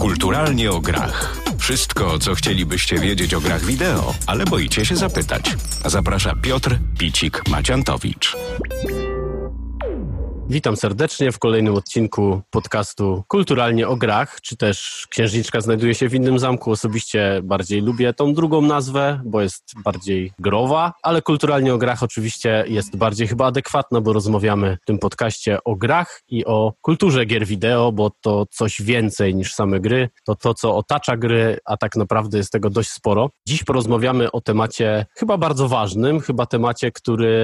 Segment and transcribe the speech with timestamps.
[0.00, 1.36] Kulturalnie o grach.
[1.58, 5.56] Wszystko, co chcielibyście wiedzieć o grach wideo, ale boicie się zapytać.
[5.84, 8.36] Zaprasza Piotr Picik-Maciantowicz.
[10.48, 16.14] Witam serdecznie w kolejnym odcinku podcastu Kulturalnie o grach, czy też Księżniczka znajduje się w
[16.14, 16.70] innym zamku.
[16.70, 22.64] Osobiście bardziej lubię tą drugą nazwę, bo jest bardziej growa, ale Kulturalnie o grach oczywiście
[22.68, 27.46] jest bardziej chyba adekwatna, bo rozmawiamy w tym podcaście o grach i o kulturze gier
[27.46, 31.96] wideo, bo to coś więcej niż same gry, to to, co otacza gry, a tak
[31.96, 33.30] naprawdę jest tego dość sporo.
[33.48, 37.36] Dziś porozmawiamy o temacie chyba bardzo ważnym, chyba temacie, który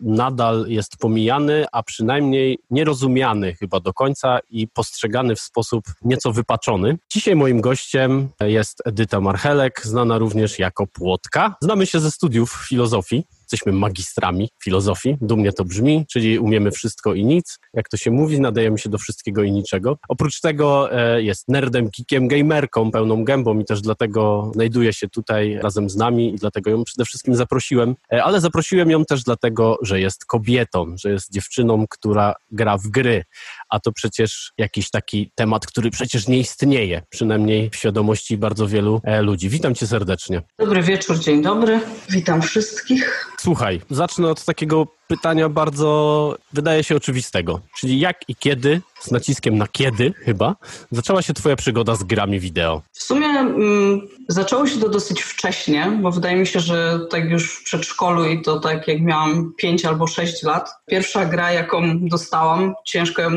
[0.00, 6.32] nadal jest pomijany, a przynajmniej przynajmniej nierozumiany chyba do końca i postrzegany w sposób nieco
[6.32, 6.98] wypaczony.
[7.12, 11.56] Dzisiaj moim gościem jest Edyta Marchelek, znana również jako Płotka.
[11.60, 17.24] Znamy się ze studiów filozofii jesteśmy magistrami filozofii, dumnie to brzmi, czyli umiemy wszystko i
[17.24, 17.58] nic.
[17.74, 19.98] Jak to się mówi, nadajemy się do wszystkiego i niczego.
[20.08, 25.58] Oprócz tego e, jest nerdem, geekiem, gamerką, pełną gębą i też dlatego znajduje się tutaj
[25.62, 27.94] razem z nami i dlatego ją przede wszystkim zaprosiłem.
[28.12, 32.86] E, ale zaprosiłem ją też dlatego, że jest kobietą, że jest dziewczyną, która gra w
[32.86, 33.24] gry.
[33.74, 39.00] A to przecież jakiś taki temat, który przecież nie istnieje, przynajmniej w świadomości bardzo wielu
[39.04, 39.48] e, ludzi.
[39.48, 40.42] Witam cię serdecznie.
[40.58, 41.80] Dobry wieczór, dzień dobry.
[42.10, 43.30] Witam wszystkich.
[43.40, 47.60] Słuchaj, zacznę od takiego pytania bardzo, wydaje się, oczywistego.
[47.78, 50.56] Czyli jak i kiedy, z naciskiem na kiedy chyba,
[50.90, 52.82] zaczęła się twoja przygoda z grami wideo?
[52.92, 57.54] W sumie mm, zaczęło się to dosyć wcześnie, bo wydaje mi się, że tak już
[57.54, 60.70] w przedszkolu i to tak jak miałam 5 albo 6 lat.
[60.86, 63.30] Pierwsza gra, jaką dostałam, ciężko ją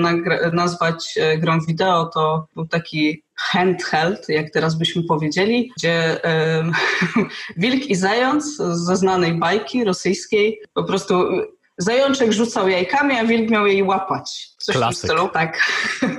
[0.53, 6.63] nazwać e, grą wideo, to był taki handheld, jak teraz byśmy powiedzieli, gdzie e,
[7.57, 11.29] wilk i zając ze znanej bajki rosyjskiej po prostu
[11.77, 14.49] zajączek rzucał jajkami, a wilk miał jej łapać.
[14.57, 14.97] Coś Klasyk.
[14.97, 15.29] w stylu.
[15.29, 15.61] Tak.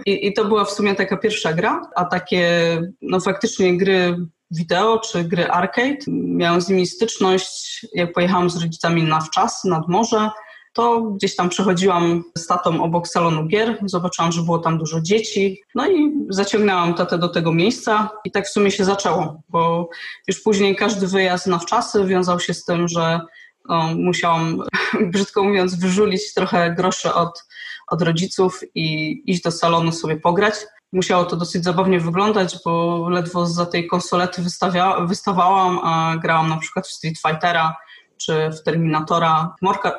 [0.07, 4.17] I, I to była w sumie taka pierwsza gra, a takie no faktycznie gry
[4.51, 5.99] wideo czy gry arcade.
[6.09, 10.31] Miałam z nimi styczność, jak pojechałam z rodzicami na wczas, nad morze,
[10.73, 15.61] to gdzieś tam przechodziłam z tatą obok salonu gier, zobaczyłam, że było tam dużo dzieci,
[15.75, 19.89] no i zaciągnęłam tatę do tego miejsca i tak w sumie się zaczęło, bo
[20.29, 23.21] już później każdy wyjazd na wczasy wiązał się z tym, że
[23.69, 24.63] no, musiałam,
[25.13, 27.45] brzydko mówiąc, wyżulić trochę groszy od,
[27.89, 30.55] od rodziców i iść do salonu sobie pograć.
[30.93, 36.57] Musiało to dosyć zabawnie wyglądać, bo ledwo za tej konsolety wystawia, wystawałam, a grałam na
[36.57, 37.77] przykład w Street Fightera,
[38.19, 39.55] czy w Terminatora.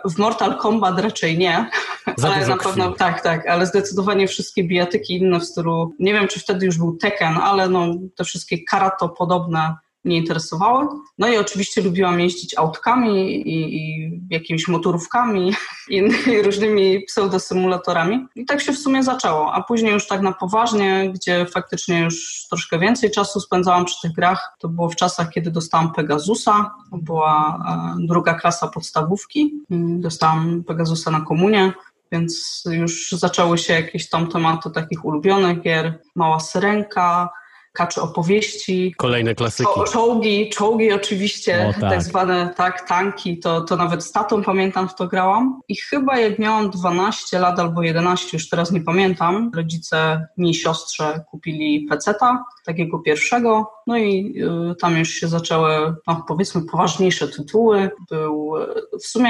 [0.06, 1.70] W Mortal Kombat raczej nie,
[2.18, 6.28] Za ale na pewno tak, tak, ale zdecydowanie wszystkie bijatyki inne w stylu, nie wiem
[6.28, 10.88] czy wtedy już był Tekken, ale no, te wszystkie karato podobne mnie interesowały.
[11.18, 15.54] No i oczywiście lubiłam jeździć autkami i, i jakimiś motorówkami
[15.90, 16.02] i
[16.46, 18.26] różnymi pseudosymulatorami.
[18.36, 19.54] I tak się w sumie zaczęło.
[19.54, 24.12] A później już tak na poważnie, gdzie faktycznie już troszkę więcej czasu spędzałam przy tych
[24.12, 26.72] grach, to było w czasach, kiedy dostałam Pegasusa.
[26.92, 27.64] To była
[28.00, 29.54] e, druga klasa podstawówki.
[30.00, 31.74] Dostałam Pegasusa na komunie
[32.12, 36.00] więc już zaczęły się jakieś tam tematy takich ulubionych gier.
[36.16, 37.30] Mała Syrenka,
[37.74, 38.94] kaczy opowieści.
[38.98, 39.70] Kolejne klasyki.
[39.92, 41.90] Czołgi, czołgi oczywiście, tak.
[41.90, 42.04] tak.
[42.04, 45.62] zwane tak, tanki, to, to nawet z tatą pamiętam w to grałam.
[45.68, 51.24] I chyba jak miałam 12 lat albo 11, już teraz nie pamiętam, rodzice mi siostrze
[51.32, 54.34] kupili peceta, takiego pierwszego, no i
[54.72, 57.90] y, tam już się zaczęły, no, powiedzmy, poważniejsze tytuły.
[58.10, 58.54] Był,
[59.00, 59.30] w sumie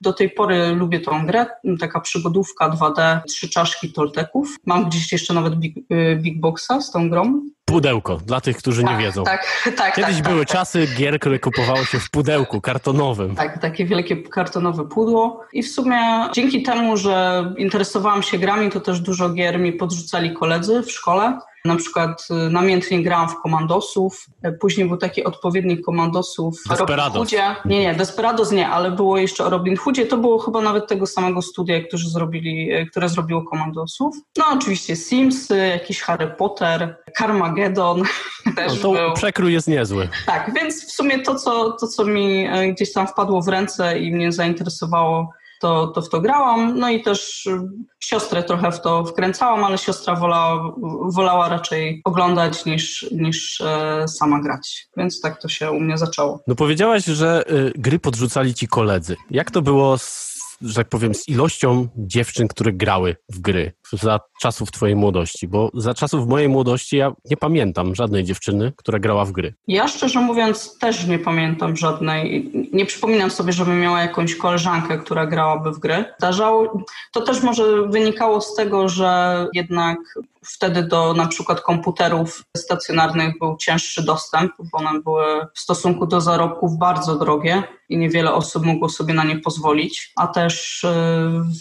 [0.00, 1.46] do tej pory lubię tą grę,
[1.80, 4.56] taka przygodówka 2D, trzy czaszki Tolteków.
[4.66, 7.42] Mam gdzieś jeszcze nawet Big, y, Big Boxa z tą grą.
[7.64, 9.24] Pudełko, dla tych, którzy tak, nie wiedzą.
[9.24, 9.94] Tak, tak.
[9.94, 13.34] Kiedyś tak, były tak, czasy gier, które kupowało się w pudełku kartonowym.
[13.34, 15.40] Tak, takie wielkie kartonowe pudło.
[15.52, 15.98] I w sumie
[16.34, 21.38] dzięki temu, że interesowałam się grami, to też dużo gier mi podrzucali koledzy w szkole.
[21.66, 26.62] Na przykład y, namiętnie grałam w komandosów, e, później był taki odpowiednik komandosów.
[26.78, 27.56] Robin Hoodzie.
[27.64, 30.06] Nie, nie, Desperados nie, ale było jeszcze o Robin Hoodzie.
[30.06, 34.16] To było chyba nawet tego samego studia, którzy zrobili, e, które zrobiło komandosów.
[34.38, 38.02] No oczywiście Sims, jakiś Harry Potter, Carmageddon
[38.56, 39.12] też no to był.
[39.14, 40.08] przekrój jest niezły.
[40.26, 43.98] Tak, więc w sumie to co, to, co mi e, gdzieś tam wpadło w ręce
[43.98, 45.30] i mnie zainteresowało,
[45.60, 46.78] to, to w to grałam.
[46.78, 47.60] No i też y,
[48.00, 50.74] siostrę trochę w to wkręcałam, ale siostra wolała,
[51.14, 54.88] wolała raczej oglądać niż, niż e, sama grać.
[54.96, 56.40] Więc tak to się u mnie zaczęło.
[56.46, 59.16] No powiedziałaś, że y, gry podrzucali ci koledzy.
[59.30, 64.20] Jak to było z że tak powiem, z ilością dziewczyn, które grały w gry za
[64.40, 65.48] czasów twojej młodości?
[65.48, 69.54] Bo za czasów mojej młodości ja nie pamiętam żadnej dziewczyny, która grała w gry.
[69.68, 72.50] Ja szczerze mówiąc też nie pamiętam żadnej.
[72.72, 76.04] Nie przypominam sobie, żebym miała jakąś koleżankę, która grałaby w gry.
[76.18, 79.98] Zdarzało, to też może wynikało z tego, że jednak
[80.46, 86.20] wtedy do na przykład komputerów stacjonarnych był cięższy dostęp, bo one były w stosunku do
[86.20, 90.88] zarobków bardzo drogie i niewiele osób mogło sobie na nie pozwolić, a też y,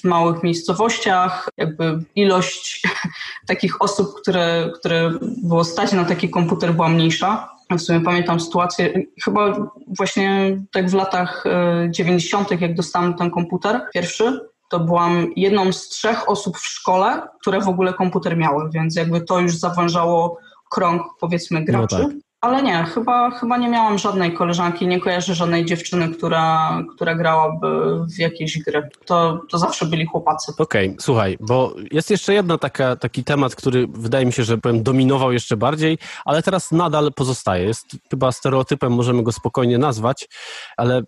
[0.02, 2.84] w małych miejscowościach jakby ilość
[3.48, 7.56] takich osób, które, które było stać na taki komputer była mniejsza.
[7.72, 11.44] W sumie pamiętam sytuację, chyba właśnie tak w latach
[11.90, 14.40] 90., y, jak dostałem ten komputer pierwszy,
[14.70, 19.22] to byłam jedną z trzech osób w szkole, które w ogóle komputer miały, więc jakby
[19.22, 20.40] to już zawężało
[20.72, 21.98] krąg powiedzmy no graczy.
[21.98, 22.25] No tak.
[22.46, 27.68] Ale nie, chyba, chyba nie miałam żadnej koleżanki, nie kojarzę żadnej dziewczyny, która, która grałaby
[28.16, 28.90] w jakieś gry.
[29.06, 30.52] To, to zawsze byli chłopacy.
[30.58, 34.58] Okej, okay, słuchaj, bo jest jeszcze jedna taka, taki temat, który wydaje mi się, że
[34.58, 37.66] powiem, dominował jeszcze bardziej, ale teraz nadal pozostaje.
[37.66, 40.28] Jest chyba stereotypem, możemy go spokojnie nazwać,
[40.78, 41.02] ale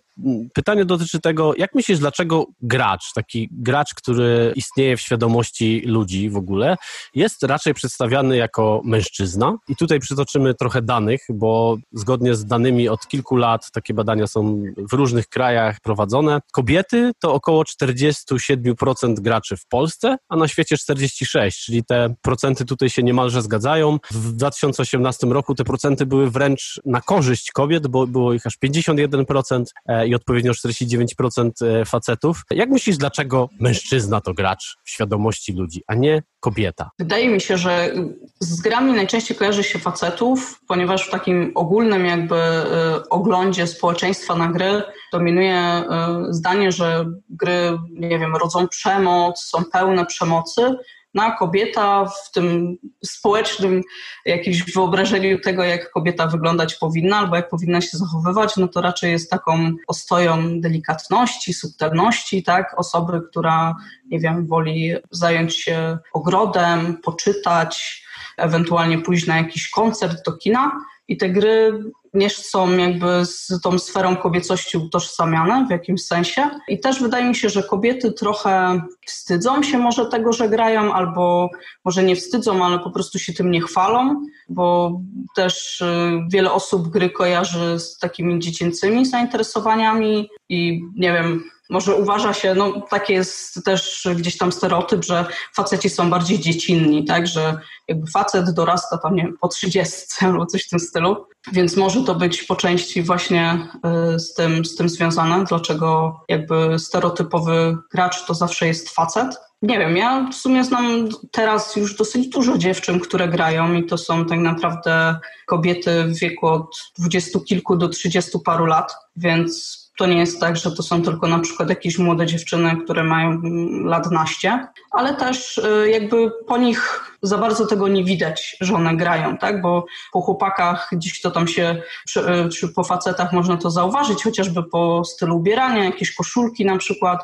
[0.54, 6.36] pytanie dotyczy tego, jak myślisz, dlaczego gracz, taki gracz, który istnieje w świadomości ludzi w
[6.36, 6.76] ogóle,
[7.14, 9.56] jest raczej przedstawiany jako mężczyzna?
[9.68, 14.62] I tutaj przytoczymy trochę danych, bo zgodnie z danymi od kilku lat takie badania są
[14.90, 16.40] w różnych krajach prowadzone.
[16.52, 22.90] Kobiety to około 47% graczy w Polsce, a na świecie 46%, czyli te procenty tutaj
[22.90, 23.98] się niemalże zgadzają.
[24.10, 29.64] W 2018 roku te procenty były wręcz na korzyść kobiet, bo było ich aż 51%
[29.86, 32.42] e, i odpowiednio 49% e, facetów.
[32.50, 36.90] Jak myślisz, dlaczego mężczyzna to gracz w świadomości ludzi, a nie kobieta?
[36.98, 37.92] Wydaje mi się, że
[38.40, 44.48] z grami najczęściej kojarzy się facetów, ponieważ w takim ogólnym jakby y, oglądzie społeczeństwa na
[44.48, 44.82] gry
[45.12, 45.82] dominuje
[46.28, 50.76] y, zdanie, że gry, nie wiem, rodzą przemoc, są pełne przemocy,
[51.14, 53.82] no a kobieta w tym społecznym
[54.26, 59.12] jakimś wyobrażeniu tego, jak kobieta wyglądać powinna albo jak powinna się zachowywać, no to raczej
[59.12, 62.74] jest taką ostoją delikatności, subtelności, tak?
[62.78, 63.74] Osoby, która,
[64.06, 68.04] nie wiem, woli zająć się ogrodem, poczytać,
[68.36, 70.72] ewentualnie pójść na jakiś koncert do kina
[71.08, 71.80] i te gry
[72.14, 76.50] nie są jakby z tą sferą kobiecości utożsamiane w jakimś sensie.
[76.68, 81.50] I też wydaje mi się, że kobiety trochę wstydzą się może tego, że grają, albo
[81.84, 85.00] może nie wstydzą, ale po prostu się tym nie chwalą, bo
[85.36, 92.34] też y, wiele osób gry kojarzy z takimi dziecięcymi zainteresowaniami i nie wiem, może uważa
[92.34, 95.24] się, no taki jest też gdzieś tam stereotyp, że
[95.56, 100.46] faceci są bardziej dziecinni, tak, że jakby facet dorasta tam, nie wiem, po 30 albo
[100.46, 103.68] coś w tym stylu, więc może to być po części właśnie
[104.14, 109.36] y, z tym, z tym związane, dlaczego jakby stereotypowy gracz to zawsze jest facet.
[109.62, 113.98] Nie wiem, ja w sumie znam teraz już dosyć dużo dziewczyn, które grają i to
[113.98, 115.16] są tak naprawdę
[115.46, 120.56] kobiety w wieku od dwudziestu kilku do trzydziestu paru lat, więc to nie jest tak,
[120.56, 123.40] że to są tylko na przykład jakieś młode dziewczyny, które mają
[123.84, 128.96] lat naście, ale też y, jakby po nich za bardzo tego nie widać, że one
[128.96, 129.62] grają, tak?
[129.62, 131.82] Bo po chłopakach gdzieś to tam się,
[132.16, 137.20] y, czy po facetach można to zauważyć, chociażby po stylu ubierania, jakieś koszulki na przykład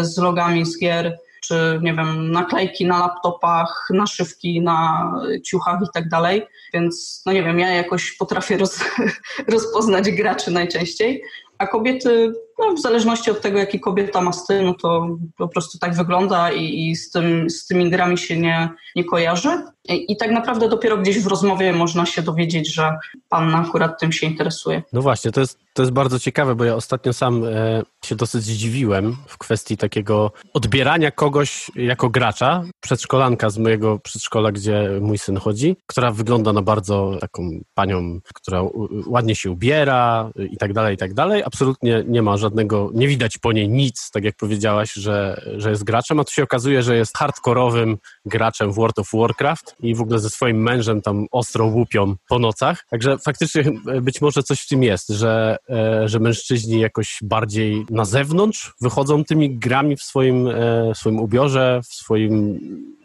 [0.00, 5.12] y, z logami z gier czy nie wiem, naklejki na laptopach, naszywki na
[5.44, 6.42] ciuchach i tak dalej.
[6.74, 8.80] Więc no nie wiem, ja jakoś potrafię roz,
[9.48, 11.22] rozpoznać graczy najczęściej,
[11.58, 15.78] a kobiety, no, w zależności od tego, jaki kobieta ma styl, no to po prostu
[15.78, 19.62] tak wygląda i, i z, tym, z tymi grami się nie, nie kojarzy.
[19.88, 24.26] I, tak naprawdę dopiero gdzieś w rozmowie można się dowiedzieć, że pan akurat tym się
[24.26, 24.82] interesuje.
[24.92, 28.42] No właśnie, to jest, to jest bardzo ciekawe, bo ja ostatnio sam e, się dosyć
[28.42, 32.64] zdziwiłem w kwestii takiego odbierania kogoś jako gracza.
[32.80, 38.62] Przedszkolanka z mojego przedszkola, gdzie mój syn chodzi, która wygląda na bardzo taką panią, która
[39.06, 41.42] ładnie się ubiera i tak dalej, i tak dalej.
[41.46, 45.84] Absolutnie nie ma żadnego, nie widać po niej nic, tak jak powiedziałaś, że, że jest
[45.84, 50.00] graczem, a tu się okazuje, że jest hardkorowym graczem w World of Warcraft i w
[50.00, 52.84] ogóle ze swoim mężem tam ostro łupią po nocach.
[52.90, 53.64] Także faktycznie
[54.02, 59.24] być może coś w tym jest, że, e, że mężczyźni jakoś bardziej na zewnątrz wychodzą
[59.24, 60.52] tymi grami w swoim, e,
[60.94, 62.58] w swoim ubiorze, w swoim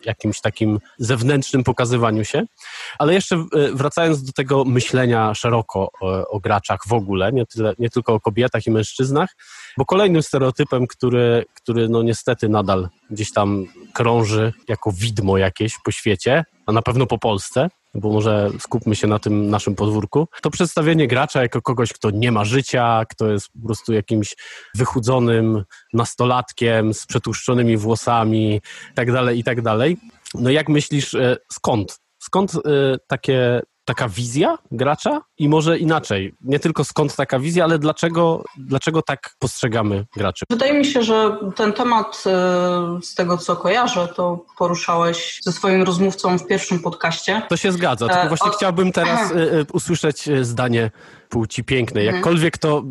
[0.06, 2.44] jakimś takim zewnętrznym pokazywaniu się.
[3.00, 7.74] Ale jeszcze e, wracając do tego myślenia szeroko o, o graczach w ogóle, nie, tyle,
[7.80, 9.30] nie tylko o kobietach i mężczyznach,
[9.78, 15.92] bo kolejnym stereotypem, który, który no niestety nadal gdzieś tam krąży jako widmo jakieś po
[15.92, 20.50] świecie, a na pewno po Polsce, bo może skupmy się na tym naszym podwórku, to
[20.50, 24.36] przedstawienie gracza jako kogoś, kto nie ma życia, kto jest po prostu jakimś
[24.76, 28.62] wychudzonym nastolatkiem z przetłuszczonymi włosami,
[28.96, 29.58] tak dalej, i tak.
[30.34, 32.00] No jak myślisz, e, skąd?
[32.20, 32.60] Skąd e,
[33.08, 36.34] takie taka wizja gracza i może inaczej.
[36.42, 40.46] Nie tylko skąd taka wizja, ale dlaczego, dlaczego tak postrzegamy graczy?
[40.50, 45.84] Wydaje mi się, że ten temat e, z tego co kojarzę, to poruszałeś ze swoim
[45.84, 47.42] rozmówcą w pierwszym podcaście.
[47.50, 48.54] To się zgadza, tylko e, właśnie o...
[48.54, 49.36] chciałbym teraz e,
[49.74, 50.92] usłyszeć zdanie
[51.30, 52.08] płci pięknej.
[52.08, 52.16] Mhm.
[52.16, 52.84] Jakkolwiek to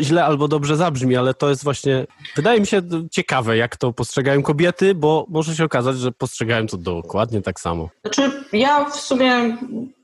[0.00, 4.42] źle albo dobrze zabrzmi, ale to jest właśnie, wydaje mi się ciekawe, jak to postrzegają
[4.42, 7.88] kobiety, bo może się okazać, że postrzegają to dokładnie tak samo.
[8.04, 9.56] Znaczy, ja w sumie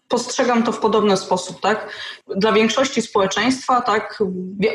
[0.09, 1.91] postrzegam to w podobny sposób, tak?
[2.37, 4.23] Dla większości społeczeństwa, tak,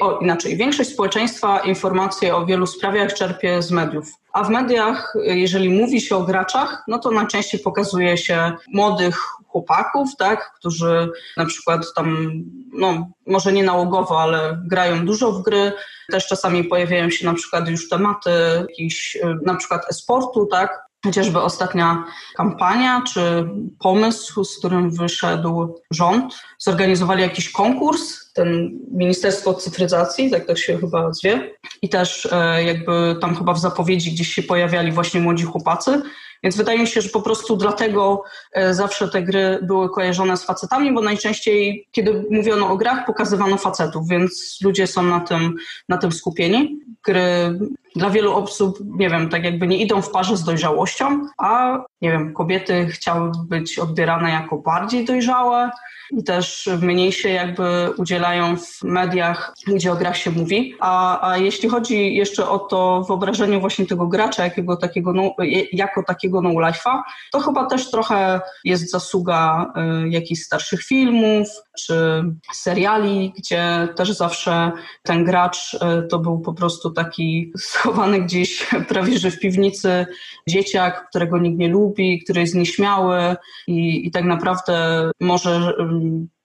[0.02, 4.06] o, inaczej, większość społeczeństwa informacje o wielu sprawach czerpie z mediów.
[4.34, 10.10] A w mediach, jeżeli mówi się o graczach, no to najczęściej pokazuje się młodych chłopaków,
[10.18, 12.32] tak, którzy na przykład tam,
[12.74, 15.72] no może nie nałogowo, ale grają dużo w gry.
[16.12, 18.32] Też czasami pojawiają się na przykład już tematy
[18.70, 22.06] jakiś, na przykład e-sportu, tak, Chociażby ostatnia
[22.36, 30.56] kampania czy pomysł, z którym wyszedł rząd, zorganizowali jakiś konkurs, ten Ministerstwo Cyfryzacji, tak to
[30.56, 35.22] się chyba zwie, i też e, jakby tam chyba w zapowiedzi gdzieś się pojawiali właśnie
[35.22, 36.02] młodzi chłopacy,
[36.44, 40.44] więc wydaje mi się, że po prostu dlatego e, zawsze te gry były kojarzone z
[40.44, 45.56] facetami, bo najczęściej, kiedy mówiono o grach, pokazywano facetów, więc ludzie są na tym,
[45.90, 46.80] na tym skupieni.
[47.04, 47.60] Gry
[47.96, 52.12] dla wielu osób, nie wiem, tak jakby nie idą w parze z dojrzałością, a nie
[52.12, 55.72] wiem, kobiety chciały być odbierane jako bardziej dojrzałe
[56.12, 60.76] i też mniej się jakby udzielają w mediach, gdzie o grach się mówi.
[60.80, 65.36] A, a jeśli chodzi jeszcze o to wyobrażenie właśnie tego gracza jakiego takiego no,
[65.72, 69.74] jako takiego no-life'a, to chyba też trochę jest zasługa
[70.06, 74.72] y, jakichś starszych filmów czy seriali, gdzie też zawsze
[75.04, 80.06] ten gracz y, to był po prostu taki schowany gdzieś prawie że w piwnicy
[80.50, 83.36] dzieciak, którego nikt nie lubi, który jest nieśmiały
[83.68, 85.74] i, i tak naprawdę może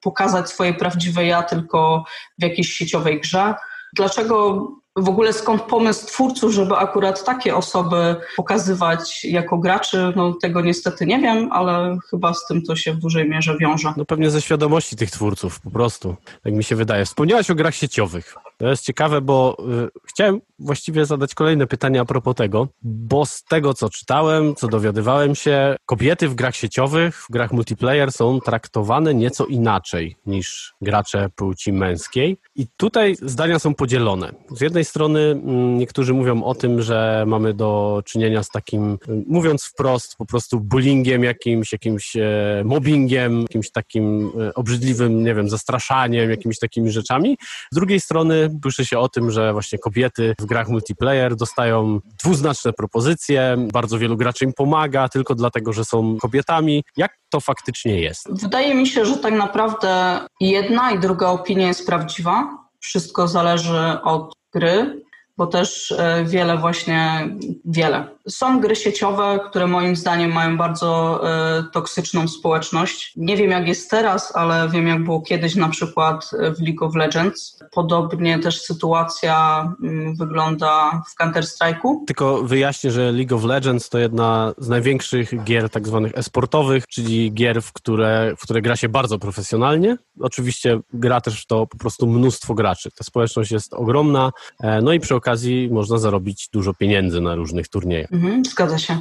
[0.01, 2.05] pokazać swoje prawdziwe ja tylko
[2.39, 3.55] w jakiejś sieciowej grze.
[3.97, 10.61] Dlaczego w ogóle skąd pomysł twórców, żeby akurat takie osoby pokazywać jako graczy, no tego
[10.61, 13.93] niestety nie wiem, ale chyba z tym to się w dużej mierze wiąże.
[13.97, 17.05] No pewnie ze świadomości tych twórców po prostu, tak mi się wydaje.
[17.05, 18.35] Wspomniałaś o grach sieciowych.
[18.59, 23.45] To jest ciekawe, bo y, chciałem właściwie zadać kolejne pytanie a propos tego, bo z
[23.45, 29.15] tego, co czytałem, co dowiadywałem się, kobiety w grach sieciowych, w grach multiplayer są traktowane
[29.15, 32.39] nieco inaczej niż gracze płci męskiej.
[32.55, 34.33] I tutaj zdania są podzielone.
[34.51, 39.65] Z jednej strony mm, niektórzy mówią o tym, że mamy do czynienia z takim, mówiąc
[39.65, 46.31] wprost, po prostu bullyingiem jakimś, jakimś e, mobbingiem, jakimś takim e, obrzydliwym, nie wiem, zastraszaniem,
[46.31, 47.37] jakimiś takimi rzeczami.
[47.73, 52.73] Z drugiej strony słyszy się o tym, że właśnie kobiety w grach multiplayer dostają dwuznaczne
[52.73, 56.85] propozycje, bardzo wielu graczy im pomaga tylko dlatego, że są kobietami.
[56.97, 58.43] Jak to faktycznie jest?
[58.43, 62.67] Wydaje mi się, że tak naprawdę jedna i druga opinia jest prawdziwa.
[62.81, 65.06] Wszystko zależy od gry,
[65.37, 67.29] bo też e, wiele właśnie,
[67.65, 68.09] wiele.
[68.29, 73.13] Są gry sieciowe, które moim zdaniem mają bardzo e, toksyczną społeczność.
[73.17, 76.95] Nie wiem jak jest teraz, ale wiem jak było kiedyś na przykład w League of
[76.95, 77.59] Legends.
[77.73, 82.05] Podobnie też sytuacja mm, wygląda w Counter-Strike'u.
[82.07, 87.33] Tylko wyjaśnię, że League of Legends to jedna z największych gier tak zwanych esportowych, czyli
[87.33, 89.97] gier, w które, w które gra się bardzo profesjonalnie.
[90.21, 92.91] Oczywiście gra też w to po prostu mnóstwo graczy.
[92.91, 97.69] Ta społeczność jest ogromna, e, no i przy okazji można zarobić dużo pieniędzy na różnych
[97.69, 98.13] turniejach.
[98.13, 98.99] Mhm, zgadza się.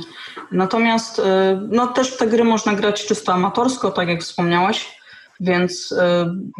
[0.51, 1.23] Natomiast y,
[1.69, 4.95] no, też w te gry można grać czysto amatorsko, tak jak wspomniałaś.
[5.39, 5.95] Więc y,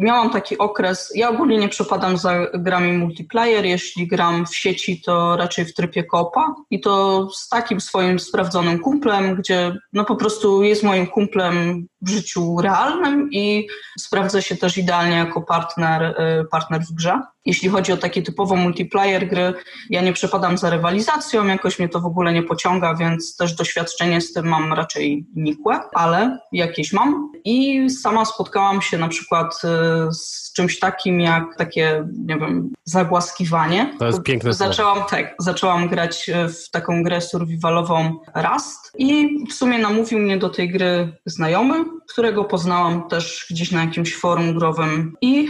[0.00, 1.12] miałam taki okres.
[1.14, 3.64] Ja ogólnie nie przepadam za grami multiplayer.
[3.64, 8.78] Jeśli gram w sieci, to raczej w trybie kopa i to z takim swoim sprawdzonym
[8.78, 14.78] kumplem, gdzie no po prostu jest moim kumplem w życiu realnym i sprawdza się też
[14.78, 17.20] idealnie jako partner, y, partner w grze.
[17.46, 19.54] Jeśli chodzi o takie typowo multiplayer gry,
[19.90, 24.20] ja nie przepadam za rywalizacją, jakoś mnie to w ogóle nie pociąga, więc też doświadczenie
[24.20, 27.32] z tym mam raczej nikłe, ale jakieś mam.
[27.44, 33.94] I sama spotkałam się na przykład y, z czymś takim jak takie, nie wiem, zagłaskiwanie.
[33.98, 39.52] To jest piękne Zaczęłam, tak, zaczęłam grać y, w taką grę survivalową Rust i w
[39.52, 45.16] sumie namówił mnie do tej gry znajomy, którego poznałam też gdzieś na jakimś forum growym
[45.20, 45.48] i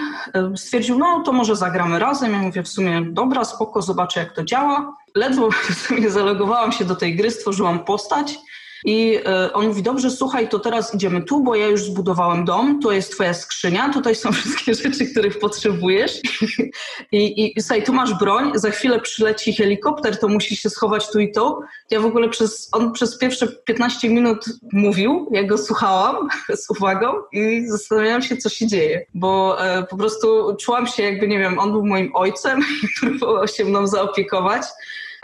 [0.55, 2.33] y, stwierdził, no to może zagram gramy razem.
[2.33, 4.97] Ja mówię w sumie, dobra, spoko, zobaczę jak to działa.
[5.15, 8.39] Ledwo w sumie zalogowałam się do tej gry, stworzyłam postać
[8.87, 12.81] I e, on mówi, dobrze, słuchaj, to teraz idziemy tu, bo ja już zbudowałem dom,
[12.81, 16.21] to jest twoja skrzynia, tutaj są wszystkie rzeczy, których potrzebujesz.
[17.13, 21.21] I, i słuchaj, tu masz broń, za chwilę przyleci helikopter, to musisz się schować tu
[21.21, 21.61] i tu.
[21.91, 26.29] Ja w ogóle przez, on przez pierwsze 15 minut mówił, ja go słuchałam
[26.63, 31.29] z uwagą i zastanawiałam się, co się dzieje, bo e, po prostu czułam się jakby,
[31.29, 34.63] nie wiem, on był moim ojcem i próbował się mną zaopiekować.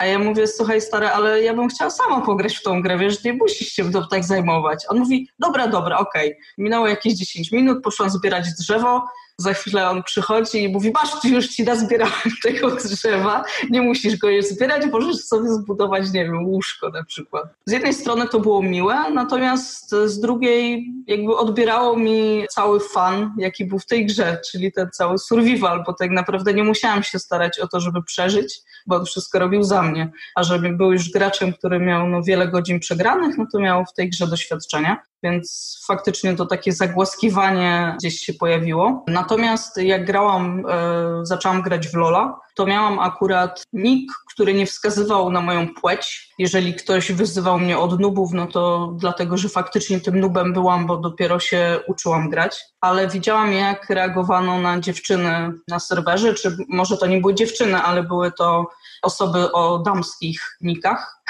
[0.03, 3.23] A ja mówię, słuchaj stary, ale ja bym chciała sama pograć w tą grę, wiesz,
[3.23, 4.85] nie musisz się w tak zajmować.
[4.89, 6.29] On mówi, dobra, dobra, okej.
[6.29, 6.41] Okay.
[6.57, 9.05] Minęło jakieś 10 minut, poszłam zbierać drzewo,
[9.37, 14.29] za chwilę on przychodzi i mówi, masz, już ci nazbierałem tego drzewa, nie musisz go
[14.29, 17.45] już zbierać, możesz sobie zbudować, nie wiem, łóżko na przykład.
[17.65, 23.65] Z jednej strony to było miłe, natomiast z drugiej jakby odbierało mi cały fan, jaki
[23.65, 27.59] był w tej grze, czyli ten cały survival, bo tak naprawdę nie musiałam się starać
[27.59, 30.11] o to, żeby przeżyć, bo on wszystko robił za mnie.
[30.35, 33.93] A żeby był już graczem, który miał no, wiele godzin przegranych, no to miał w
[33.93, 39.05] tej grze doświadczenia więc faktycznie to takie zagłaskiwanie gdzieś się pojawiło.
[39.07, 45.31] Natomiast jak grałam, e, zaczęłam grać w Lola, to miałam akurat nick, który nie wskazywał
[45.31, 46.33] na moją płeć.
[46.37, 50.97] Jeżeli ktoś wyzywał mnie od nubów, no to dlatego, że faktycznie tym nubem byłam, bo
[50.97, 52.63] dopiero się uczyłam grać.
[52.81, 58.03] Ale widziałam, jak reagowano na dziewczyny na serwerze, czy może to nie były dziewczyny, ale
[58.03, 58.65] były to
[59.01, 61.23] osoby o damskich nikach.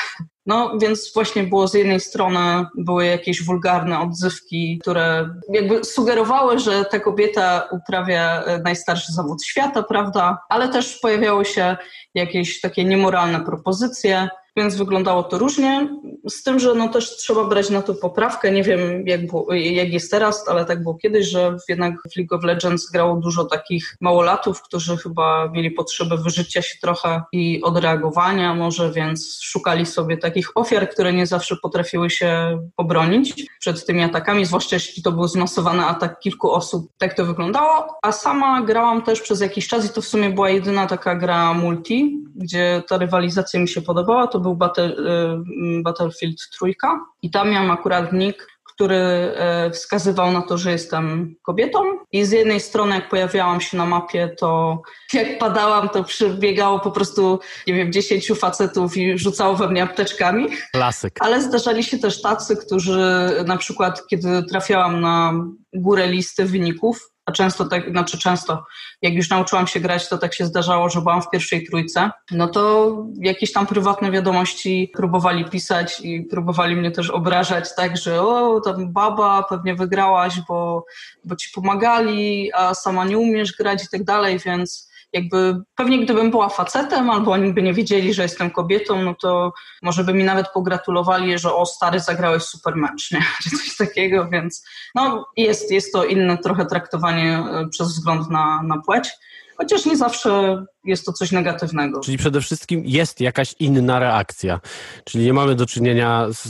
[0.45, 6.85] No więc właśnie było z jednej strony były jakieś wulgarne odzywki, które jakby sugerowały, że
[6.85, 10.38] ta kobieta uprawia najstarszy zawód świata, prawda?
[10.50, 11.77] Ale też pojawiały się
[12.15, 15.89] jakieś takie niemoralne propozycje, więc wyglądało to różnie.
[16.29, 18.51] Z tym, że no też trzeba brać na to poprawkę.
[18.51, 22.36] Nie wiem, jak, było, jak jest teraz, ale tak było kiedyś, że jednak w League
[22.36, 28.55] of Legends grało dużo takich małolatów, którzy chyba mieli potrzebę wyżycia się trochę i odreagowania
[28.55, 34.45] może, więc szukali sobie takich ofiar, które nie zawsze potrafiły się obronić przed tymi atakami,
[34.45, 36.91] zwłaszcza jeśli to był zmasowany atak kilku osób.
[36.98, 37.98] Tak to wyglądało.
[38.01, 41.53] A sama grałam też przez jakiś czas i to w sumie była jedyna taka gra
[41.53, 44.27] multi, gdzie ta rywalizacja mi się podobała.
[44.27, 50.41] To był Battle, y, Battlefield trójka i tam miałam akurat nick, który e, wskazywał na
[50.41, 51.79] to, że jestem kobietą.
[52.11, 54.81] I z jednej strony, jak pojawiałam się na mapie, to
[55.13, 60.47] jak padałam, to przybiegało po prostu, nie wiem, dziesięciu facetów i rzucało we mnie apteczkami.
[60.71, 61.15] Klasyk.
[61.19, 65.33] Ale zdarzali się też tacy, którzy na przykład, kiedy trafiałam na
[65.73, 68.66] górę listy wyników, a często tak, znaczy często,
[69.01, 72.48] jak już nauczyłam się grać, to tak się zdarzało, że byłam w pierwszej trójce, no
[72.48, 78.62] to jakieś tam prywatne wiadomości próbowali pisać i próbowali mnie też obrażać, tak, że o,
[78.62, 80.86] tam baba, pewnie wygrałaś, bo,
[81.25, 86.31] bo ci pomagali, a sama nie umiesz grać i tak dalej, więc jakby pewnie gdybym
[86.31, 90.23] była facetem albo oni by nie wiedzieli, że jestem kobietą, no to może by mi
[90.23, 93.21] nawet pogratulowali, że o stary zagrałeś super mecz, nie?
[93.43, 98.63] czy coś takiego, więc no jest, jest to inne trochę traktowanie e, przez wzgląd na,
[98.63, 99.09] na płeć,
[99.57, 102.00] chociaż nie zawsze jest to coś negatywnego.
[102.00, 104.59] Czyli przede wszystkim jest jakaś inna reakcja.
[105.03, 106.50] Czyli nie mamy do czynienia z,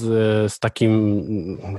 [0.54, 1.24] z takim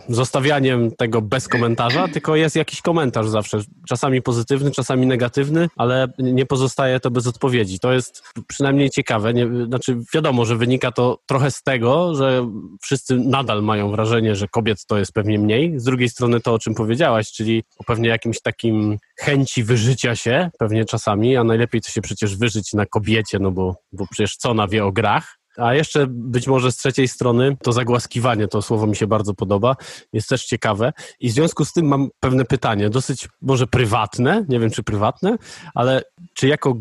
[0.09, 3.61] zostawianiem tego bez komentarza, tylko jest jakiś komentarz zawsze.
[3.89, 7.79] Czasami pozytywny, czasami negatywny, ale nie pozostaje to bez odpowiedzi.
[7.79, 9.35] To jest przynajmniej ciekawe.
[9.35, 12.51] Nie, znaczy, wiadomo, że wynika to trochę z tego, że
[12.83, 15.81] wszyscy nadal mają wrażenie, że kobiet to jest pewnie mniej.
[15.81, 20.51] Z drugiej strony to, o czym powiedziałaś, czyli o pewnie jakimś takim chęci wyżycia się,
[20.59, 24.51] pewnie czasami, a najlepiej to się przecież wyżyć na kobiecie, no bo, bo przecież co
[24.51, 25.39] ona wie o grach.
[25.57, 29.77] A jeszcze być może z trzeciej strony to zagłaskiwanie, to słowo mi się bardzo podoba,
[30.13, 30.93] jest też ciekawe.
[31.21, 35.37] I w związku z tym mam pewne pytanie, dosyć może prywatne, nie wiem czy prywatne,
[35.75, 36.03] ale
[36.35, 36.75] czy jako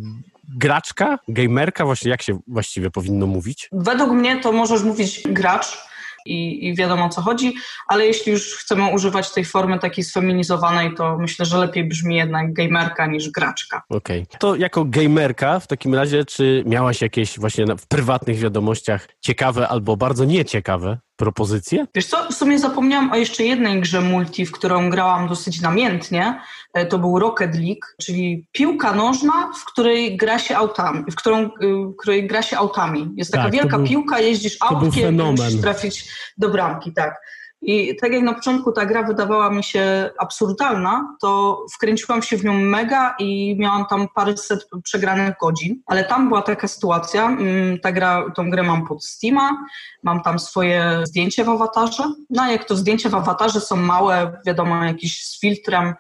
[0.58, 3.70] graczka, gamerka, właśnie jak się właściwie powinno mówić?
[3.72, 5.78] Według mnie to możesz mówić gracz,
[6.26, 7.54] i, i wiadomo o co chodzi,
[7.88, 12.54] ale jeśli już chcemy używać tej formy takiej sfeminizowanej, to myślę, że lepiej brzmi jednak
[12.54, 13.82] gamerka niż graczka.
[13.90, 14.24] Okej.
[14.24, 14.40] Okay.
[14.40, 19.98] To jako gamerka w takim razie, czy miałaś jakieś właśnie w prywatnych wiadomościach ciekawe albo
[19.98, 21.88] bardzo nieciekawe propozycje?
[21.96, 26.42] Wiesz co, w sumie zapomniałam o jeszcze jednej grze multi, w którą grałam dosyć namiętnie.
[26.74, 31.46] E, to był Rocket League, czyli piłka nożna, w której gra się autami, w którą,
[31.46, 33.12] y, w której gra się autami.
[33.16, 37.22] Jest taka tak, wielka był, piłka, jeździsz autkiem i musisz trafić do bramki, tak.
[37.66, 42.44] I tak jak na początku ta gra wydawała mi się absurdalna, to wkręciłam się w
[42.44, 45.82] nią mega i miałam tam paręset przegranych godzin.
[45.86, 49.66] Ale tam była taka sytuacja, mm, ta gra, tą grę mam pod Steama,
[50.04, 52.04] mam tam swoje zdjęcie w awatarze.
[52.30, 55.94] No jak to zdjęcia w awatarze są małe, wiadomo, jakieś z filtrem,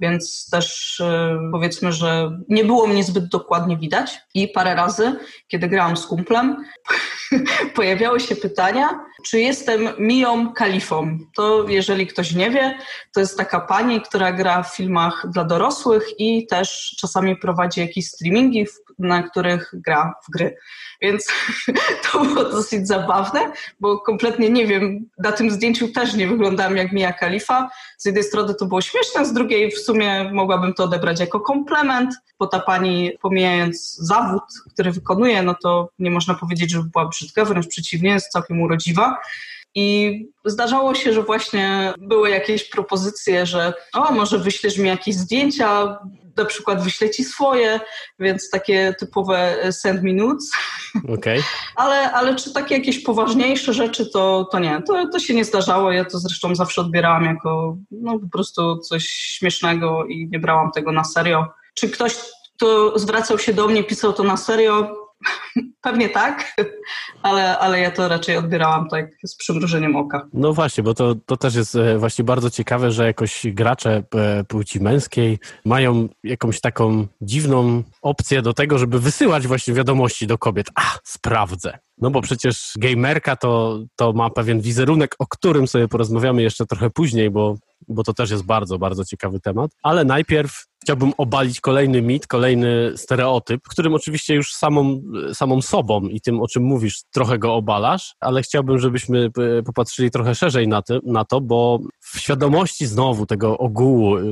[0.00, 5.16] więc też e, powiedzmy, że nie było mnie zbyt dokładnie widać i parę razy,
[5.48, 6.64] kiedy grałam z kumplem,
[7.76, 11.18] pojawiały się pytania, czy jestem Mią Kalifą.
[11.36, 12.78] To jeżeli ktoś nie wie,
[13.12, 18.06] to jest taka pani, która gra w filmach dla dorosłych i też czasami prowadzi jakieś
[18.06, 18.66] streamingi,
[19.00, 20.56] na których gra w gry.
[21.02, 21.26] Więc
[22.12, 26.92] to było dosyć zabawne, bo kompletnie nie wiem, na tym zdjęciu też nie wyglądałam jak
[26.92, 27.70] Mia Khalifa.
[27.98, 32.14] Z jednej strony to było śmieszne, z drugiej w sumie mogłabym to odebrać jako komplement,
[32.38, 37.44] bo ta pani, pomijając zawód, który wykonuje, no to nie można powiedzieć, że była brzydka,
[37.44, 39.18] wręcz przeciwnie, jest całkiem urodziwa.
[39.74, 45.98] I zdarzało się, że właśnie były jakieś propozycje, że o, może wyślesz mi jakieś zdjęcia,
[46.36, 47.80] na przykład wyślę ci swoje,
[48.18, 50.50] więc takie typowe send me nudes.
[51.08, 51.42] Okay.
[51.76, 54.82] ale, ale czy takie jakieś poważniejsze rzeczy, to, to nie.
[54.86, 55.92] To, to się nie zdarzało.
[55.92, 60.92] Ja to zresztą zawsze odbierałam jako no, po prostu coś śmiesznego i nie brałam tego
[60.92, 61.46] na serio.
[61.74, 62.16] Czy ktoś,
[62.56, 64.96] kto zwracał się do mnie, pisał to na serio?
[65.82, 66.54] Pewnie tak,
[67.22, 70.26] ale, ale ja to raczej odbierałam tak z przymrużeniem oka.
[70.32, 74.44] No właśnie, bo to, to też jest e, właśnie bardzo ciekawe, że jakoś gracze e,
[74.44, 80.66] płci męskiej mają jakąś taką dziwną opcję do tego, żeby wysyłać właśnie wiadomości do kobiet.
[80.74, 81.78] A, sprawdzę.
[81.98, 86.90] No bo przecież gamerka to, to ma pewien wizerunek, o którym sobie porozmawiamy jeszcze trochę
[86.90, 87.56] później, bo,
[87.90, 89.70] bo to też jest bardzo, bardzo ciekawy temat.
[89.82, 96.20] Ale najpierw chciałbym obalić kolejny mit, kolejny stereotyp, którym oczywiście już samą, samą sobą i
[96.20, 100.82] tym, o czym mówisz, trochę go obalasz, ale chciałbym, żebyśmy e, popatrzyli trochę szerzej na,
[100.82, 101.78] ty, na to, bo
[102.14, 104.22] w świadomości znowu tego ogółu, e,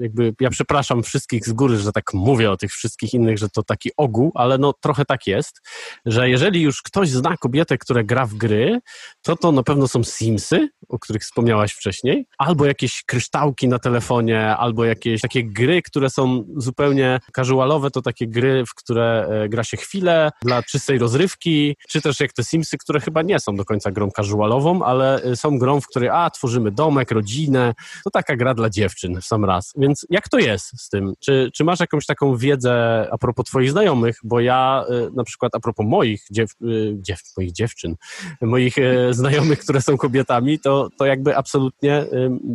[0.00, 3.62] jakby ja przepraszam wszystkich z góry, że tak mówię o tych wszystkich innych, że to
[3.62, 5.60] taki ogół, ale no trochę tak jest,
[6.06, 8.80] że jeżeli już ktoś zna kobietę, która gra w gry,
[9.22, 14.56] to to na pewno są Simsy, o których wspomniałaś wcześniej, albo jakieś kryształki na telefonie,
[14.56, 19.64] albo jakieś takie gry, które są zupełnie casualowe, to takie gry, w które e, gra
[19.64, 23.64] się chwilę dla czystej rozrywki, czy też jak te Simsy, które chyba nie są do
[23.64, 28.36] końca grą casualową, ale e, są grą, w której a, tworzymy domek, rodzinę, to taka
[28.36, 29.72] gra dla dziewczyn w sam raz.
[29.76, 31.12] Więc jak to jest z tym?
[31.20, 34.16] Czy, czy masz jakąś taką wiedzę a propos twoich znajomych?
[34.24, 36.50] Bo ja e, na przykład a propos moich, dziew,
[36.94, 37.94] dziew, moich dziewczyn,
[38.42, 38.76] moich
[39.10, 42.06] znajomych, które są kobietami, to, to jakby absolutnie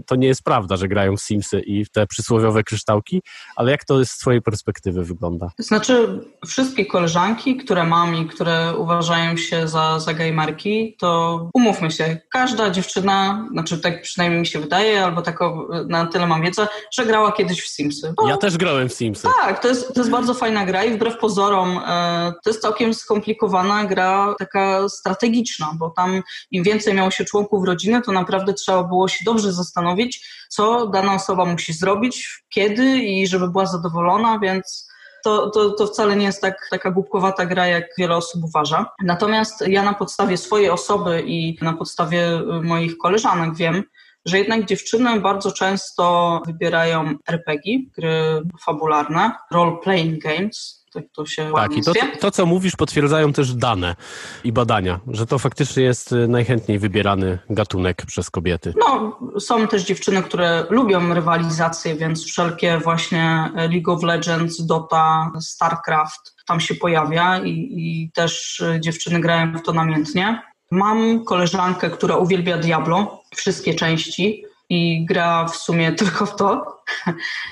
[0.06, 3.21] to nie jest prawda, że grają w Simsy i w te przysłowiowe kryształki,
[3.56, 5.52] ale jak to z Twojej perspektywy wygląda?
[5.60, 12.17] Znaczy, wszystkie koleżanki, które mam i które uważają się za, za gamerki, to umówmy się,
[12.32, 15.39] każda dziewczyna, znaczy tak przynajmniej mi się wydaje, albo tak
[15.88, 18.13] na tyle mam wiedzę, że grała kiedyś w Simsy.
[18.28, 19.28] ja też grałem w Simsy.
[19.42, 22.94] Tak, to jest, to jest bardzo fajna gra i wbrew pozorom e, to jest całkiem
[22.94, 28.84] skomplikowana gra, taka strategiczna, bo tam im więcej miało się członków rodziny, to naprawdę trzeba
[28.84, 34.94] było się dobrze zastanowić, co dana osoba musi zrobić, kiedy i żeby była zadowolona, więc
[35.24, 38.86] to, to, to wcale nie jest tak, taka głupkowata gra, jak wiele osób uważa.
[39.04, 43.84] Natomiast ja na podstawie swojej osoby i na podstawie y, moich koleżanek wiem,
[44.25, 51.77] że jednak dziewczyny bardzo często wybierają RPG, gry fabularne, role-playing games, tak to się Tak,
[51.77, 53.95] i to, to, co mówisz, potwierdzają też dane
[54.43, 58.73] i badania, że to faktycznie jest y, najchętniej wybierany gatunek przez kobiety.
[58.77, 66.33] No, są też dziewczyny, które lubią rywalizację, więc wszelkie właśnie League of Legends, Dota, StarCraft
[66.47, 70.53] tam się pojawia i, i też y, dziewczyny grają w to namiętnie.
[70.73, 76.79] Mam koleżankę, która uwielbia Diablo, wszystkie części i gra w sumie tylko w to.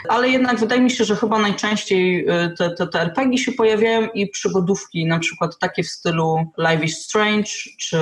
[0.10, 4.07] Ale jednak wydaje mi się, że chyba najczęściej y, te, te, te RPG się pojawiają
[4.13, 7.97] i przygodówki, na przykład takie w stylu Life is Strange, czy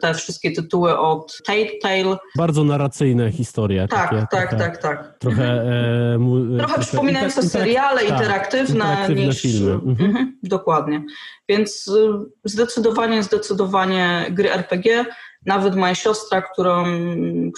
[0.00, 1.42] te wszystkie tytuły od
[1.82, 2.16] Tale.
[2.36, 3.88] Bardzo narracyjne historie.
[3.88, 5.18] Tak, takie, tak, tak, tak, tak.
[5.18, 5.62] Trochę,
[6.14, 9.42] e, mu, trochę przypominające inter, seriale tak, interaktywne, niż...
[9.42, 9.72] filmy.
[9.72, 10.10] Mhm.
[10.12, 11.04] Mhm, dokładnie.
[11.48, 12.10] Więc y,
[12.44, 15.04] zdecydowanie, zdecydowanie gry RPG
[15.46, 16.84] nawet moja siostra, którą,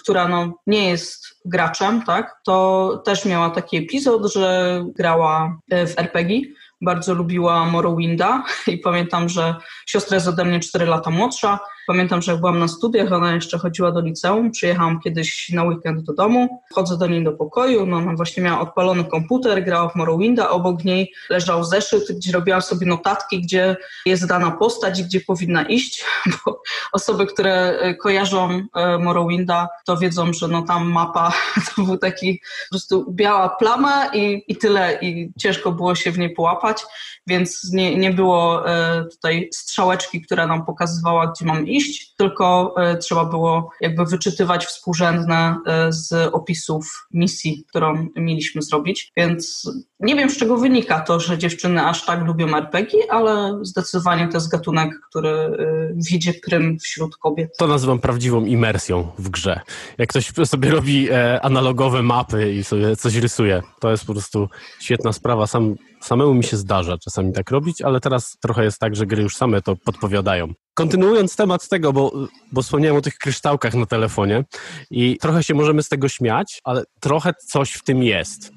[0.02, 6.40] która no nie jest graczem, tak, to też miała taki epizod, że grała w RPG
[6.80, 9.54] bardzo lubiła Morrowinda i pamiętam, że
[9.86, 11.58] siostra jest ode mnie 4 lata młodsza.
[11.86, 14.50] Pamiętam, że jak byłam na studiach, ona jeszcze chodziła do liceum.
[14.50, 18.60] Przyjechałam kiedyś na weekend do domu, wchodzę do niej do pokoju, no ona właśnie miała
[18.60, 24.26] odpalony komputer, grała w Morrowinda, obok niej leżał zeszyt, gdzie robiłam sobie notatki, gdzie jest
[24.26, 26.04] dana postać i gdzie powinna iść,
[26.46, 31.32] bo osoby, które e, kojarzą e, Morrowinda, to wiedzą, że no tam mapa
[31.76, 34.98] to był taki po prostu biała plama i, i tyle.
[35.02, 36.82] I ciężko było się w niej połapać.
[37.26, 41.73] Więc nie, nie było e, tutaj strzałeczki, która nam pokazywała, gdzie mamy iść,
[42.16, 49.12] tylko e, trzeba było jakby wyczytywać współrzędne e, z opisów misji, którą mieliśmy zrobić.
[49.16, 54.28] Więc nie wiem, z czego wynika to, że dziewczyny aż tak lubią RPG, ale zdecydowanie
[54.28, 55.56] to jest gatunek, który e,
[55.94, 57.56] widzi prym wśród kobiet.
[57.58, 59.60] To nazywam prawdziwą imersją w grze.
[59.98, 61.08] Jak ktoś sobie robi
[61.42, 64.48] analogowe mapy i sobie coś rysuje, to jest po prostu
[64.80, 65.46] świetna sprawa.
[65.46, 69.22] Sam Samemu mi się zdarza czasami tak robić, ale teraz trochę jest tak, że gry
[69.22, 70.54] już same to podpowiadają.
[70.74, 72.12] Kontynuując temat tego, bo,
[72.52, 74.44] bo wspomniałem o tych kryształkach na telefonie
[74.90, 78.52] i trochę się możemy z tego śmiać, ale trochę coś w tym jest.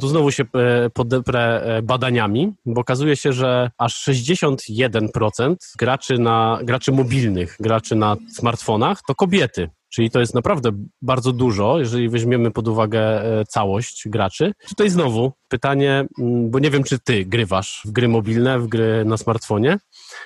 [0.00, 6.58] Tu znowu się e, podeprę e, badaniami, bo okazuje się, że aż 61% graczy, na,
[6.62, 9.70] graczy mobilnych, graczy na smartfonach to kobiety.
[9.94, 10.70] Czyli to jest naprawdę
[11.02, 14.52] bardzo dużo, jeżeli weźmiemy pod uwagę e, całość graczy.
[14.68, 19.04] Tutaj znowu pytanie, mm, bo nie wiem, czy ty grywasz w gry mobilne, w gry
[19.04, 19.78] na smartfonie.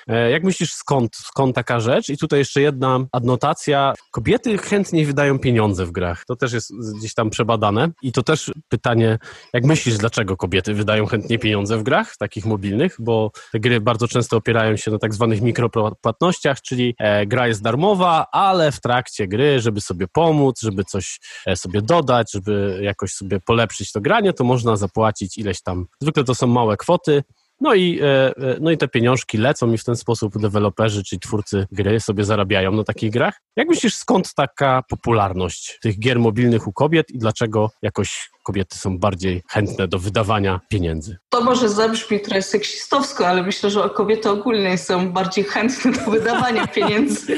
[0.07, 2.09] E, jak myślisz, skąd, skąd taka rzecz?
[2.09, 3.93] I tutaj jeszcze jedna adnotacja.
[4.11, 6.25] Kobiety chętniej wydają pieniądze w grach.
[6.25, 7.89] To też jest gdzieś tam przebadane.
[8.01, 9.19] I to też pytanie,
[9.53, 12.95] jak myślisz, dlaczego kobiety wydają chętniej pieniądze w grach takich mobilnych?
[12.99, 17.61] Bo te gry bardzo często opierają się na tak zwanych mikropłatnościach, czyli e, gra jest
[17.61, 23.11] darmowa, ale w trakcie gry, żeby sobie pomóc, żeby coś e, sobie dodać, żeby jakoś
[23.11, 25.85] sobie polepszyć to granie, to można zapłacić ileś tam.
[26.01, 27.23] Zwykle to są małe kwoty.
[27.61, 31.19] No i, e, e, no i te pieniążki lecą i w ten sposób deweloperzy, czyli
[31.19, 33.41] twórcy gry sobie zarabiają na takich grach.
[33.55, 38.97] Jak myślisz, skąd taka popularność tych gier mobilnych u kobiet i dlaczego jakoś kobiety są
[38.99, 41.17] bardziej chętne do wydawania pieniędzy?
[41.29, 46.67] To może zabrzmi trochę seksistowsko, ale myślę, że kobiety ogólnie są bardziej chętne do wydawania
[46.77, 47.37] pieniędzy.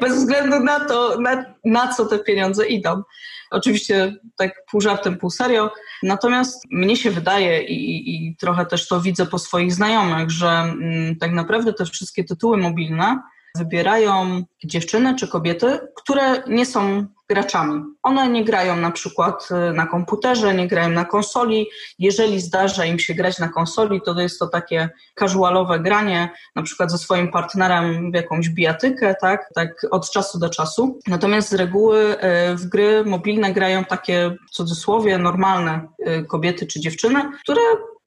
[0.00, 3.02] Bez względu na to, na, na co te pieniądze idą.
[3.50, 5.70] Oczywiście tak pół żartem, pół serio.
[6.02, 11.16] Natomiast mnie się wydaje i, i trochę też to widzę po swoich znajomych, że mm,
[11.16, 13.22] tak naprawdę te wszystkie tytuły mobilne
[13.58, 17.82] wybierają dziewczyny czy kobiety, które nie są graczami.
[18.02, 21.66] One nie grają na przykład y, na komputerze, nie grają na konsoli.
[21.98, 26.90] Jeżeli zdarza im się grać na konsoli, to jest to takie casualowe granie, na przykład
[26.90, 30.98] ze swoim partnerem w jakąś bijatykę, tak, tak od czasu do czasu.
[31.06, 36.80] Natomiast z reguły y, w gry mobilne grają takie w cudzysłowie normalne y, kobiety czy
[36.80, 37.60] dziewczyny, które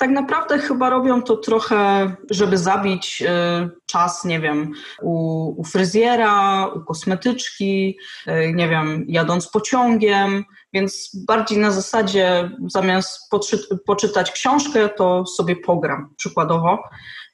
[0.03, 6.67] tak naprawdę chyba robią to trochę, żeby zabić y, czas, nie wiem, u, u fryzjera,
[6.67, 13.31] u kosmetyczki, y, nie wiem, jadąc pociągiem, więc bardziej na zasadzie zamiast
[13.85, 16.83] poczytać książkę, to sobie pogram przykładowo.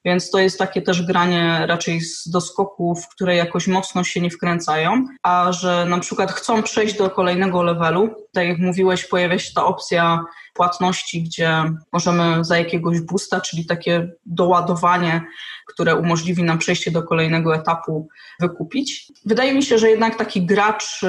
[0.05, 5.05] Więc to jest takie też granie raczej z doskoków, które jakoś mocno się nie wkręcają,
[5.23, 9.65] a że na przykład chcą przejść do kolejnego levelu, tak jak mówiłeś, pojawia się ta
[9.65, 15.21] opcja płatności, gdzie możemy za jakiegoś boosta, czyli takie doładowanie,
[15.67, 18.07] które umożliwi nam przejście do kolejnego etapu,
[18.39, 19.11] wykupić.
[19.25, 21.01] Wydaje mi się, że jednak taki gracz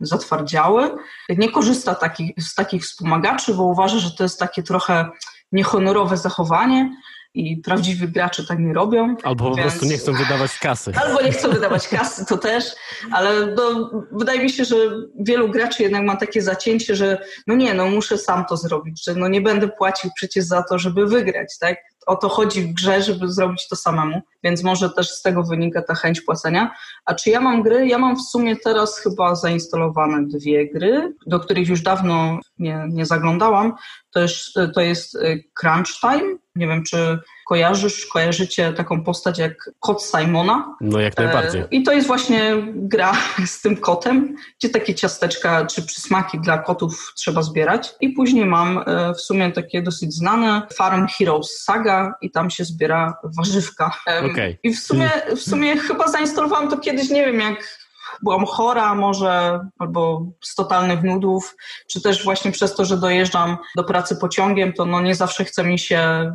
[0.00, 0.90] zatwardziały
[1.28, 5.10] nie korzysta taki, z takich wspomagaczy, bo uważa, że to jest takie trochę
[5.52, 6.96] niehonorowe zachowanie,
[7.34, 9.16] i prawdziwi gracze tak nie robią.
[9.22, 9.70] Albo po więc...
[9.70, 10.92] prostu nie chcą wydawać kasy.
[10.94, 12.64] Albo nie chcą wydawać kasy, to też,
[13.12, 14.76] ale no, wydaje mi się, że
[15.20, 19.14] wielu graczy jednak ma takie zacięcie, że no nie, no muszę sam to zrobić, że
[19.14, 21.76] no nie będę płacił przecież za to, żeby wygrać, tak?
[22.06, 25.82] O to chodzi w grze, żeby zrobić to samemu, więc może też z tego wynika
[25.82, 26.74] ta chęć płacenia.
[27.04, 27.86] A czy ja mam gry?
[27.86, 33.06] Ja mam w sumie teraz chyba zainstalowane dwie gry, do których już dawno nie, nie
[33.06, 33.74] zaglądałam.
[34.10, 39.70] To jest, to jest y, Crunch Time nie wiem, czy kojarzysz, kojarzycie taką postać jak
[39.80, 40.76] kot Simona.
[40.80, 41.64] No jak najbardziej.
[41.70, 43.12] I to jest właśnie gra
[43.46, 47.94] z tym kotem, gdzie takie ciasteczka czy przysmaki dla kotów trzeba zbierać.
[48.00, 52.64] I później mam e, w sumie takie dosyć znane Farm Heroes Saga i tam się
[52.64, 53.90] zbiera warzywka.
[54.30, 54.58] Okay.
[54.62, 57.79] I w sumie, w sumie chyba zainstalowałam to kiedyś, nie wiem, jak
[58.22, 61.56] byłam chora może, albo z totalnych nudów,
[61.86, 65.64] czy też właśnie przez to, że dojeżdżam do pracy pociągiem, to no nie zawsze chce
[65.64, 66.32] mi się,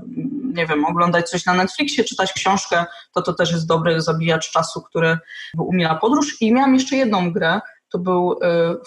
[0.54, 4.82] nie wiem, oglądać coś na Netflixie, czytać książkę, to to też jest dobry zabijacz czasu,
[4.82, 5.18] który
[5.58, 6.42] umila podróż.
[6.42, 8.36] I miałam jeszcze jedną grę, to był y,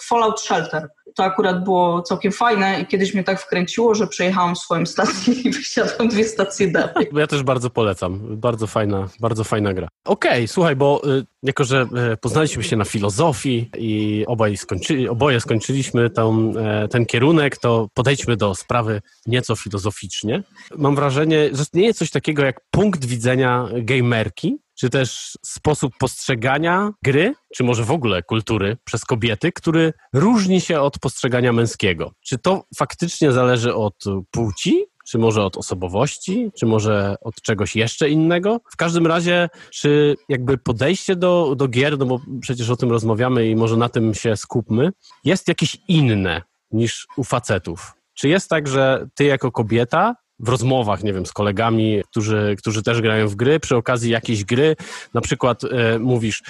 [0.01, 4.85] Fallout Shelter to akurat było całkiem fajne i kiedyś mnie tak wkręciło, że przejechałam swoją
[4.85, 7.07] stację i wysiadłam dwie stacje dalej.
[7.13, 8.37] Ja też bardzo polecam.
[8.37, 9.87] Bardzo fajna, bardzo fajna gra.
[10.05, 15.09] Okej, okay, słuchaj, bo y, jako, że y, poznaliśmy się na filozofii i obaj skończy,
[15.09, 16.53] oboje skończyliśmy tą,
[16.85, 20.43] y, ten kierunek, to podejdźmy do sprawy nieco filozoficznie.
[20.77, 27.33] Mam wrażenie, że istnieje coś takiego jak punkt widzenia gamerki, czy też sposób postrzegania gry,
[27.55, 32.11] czy może w ogóle kultury przez kobiety, który różni się od postrzegania męskiego.
[32.25, 38.09] Czy to faktycznie zależy od płci, czy może od osobowości, czy może od czegoś jeszcze
[38.09, 38.59] innego.
[38.71, 43.47] W każdym razie, czy jakby podejście do, do gier, no bo przecież o tym rozmawiamy
[43.47, 44.89] i może na tym się skupmy,
[45.23, 47.93] jest jakieś inne niż u facetów.
[48.13, 52.83] Czy jest tak, że ty jako kobieta w rozmowach, nie wiem, z kolegami, którzy, którzy
[52.83, 54.75] też grają w gry, przy okazji jakiejś gry,
[55.13, 56.43] na przykład e, mówisz,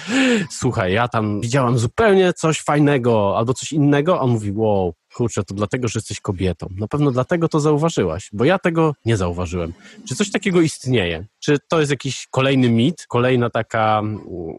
[0.50, 5.44] słuchaj, ja tam widziałam zupełnie coś fajnego albo coś innego, a on mówi, wow, kurczę,
[5.44, 6.66] to dlatego, że jesteś kobietą.
[6.76, 9.72] Na pewno dlatego to zauważyłaś, bo ja tego nie zauważyłem.
[10.08, 11.26] Czy coś takiego istnieje?
[11.38, 14.02] Czy to jest jakiś kolejny mit, kolejna taka,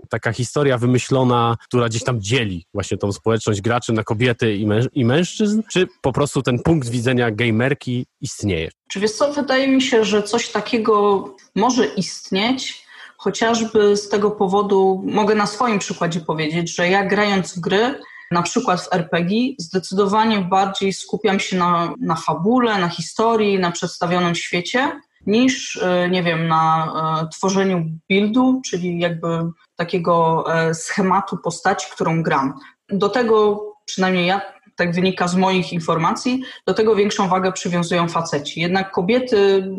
[0.09, 4.85] taka historia wymyślona, która gdzieś tam dzieli właśnie tą społeczność graczy na kobiety i, męż
[4.93, 5.61] i mężczyzn?
[5.71, 8.69] Czy po prostu ten punkt widzenia gamerki istnieje?
[8.89, 12.85] Czy wiesz co, wydaje mi się, że coś takiego może istnieć,
[13.17, 17.95] chociażby z tego powodu, mogę na swoim przykładzie powiedzieć, że ja grając w gry,
[18.31, 24.35] na przykład w RPG, zdecydowanie bardziej skupiam się na, na fabule, na historii, na przedstawionym
[24.35, 24.91] świecie,
[25.27, 29.27] niż, e, nie wiem, na e, tworzeniu buildu, czyli jakby
[29.75, 32.53] takiego e, schematu postaci, którą gram.
[32.89, 34.41] Do tego, przynajmniej ja
[34.75, 38.61] tak wynika z moich informacji, do tego większą wagę przywiązują faceci.
[38.61, 39.69] Jednak kobiety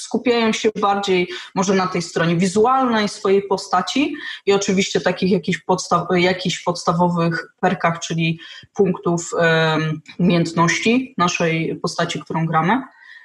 [0.00, 4.14] skupiają się bardziej może na tej stronie wizualnej swojej postaci
[4.46, 8.40] i oczywiście takich jakichś, podstaw, jakichś podstawowych perkach, czyli
[8.74, 12.82] punktów um, umiejętności naszej postaci, którą gramy.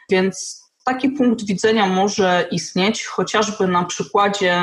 [0.09, 4.61] Więc taki punkt widzenia może istnieć, chociażby na przykładzie,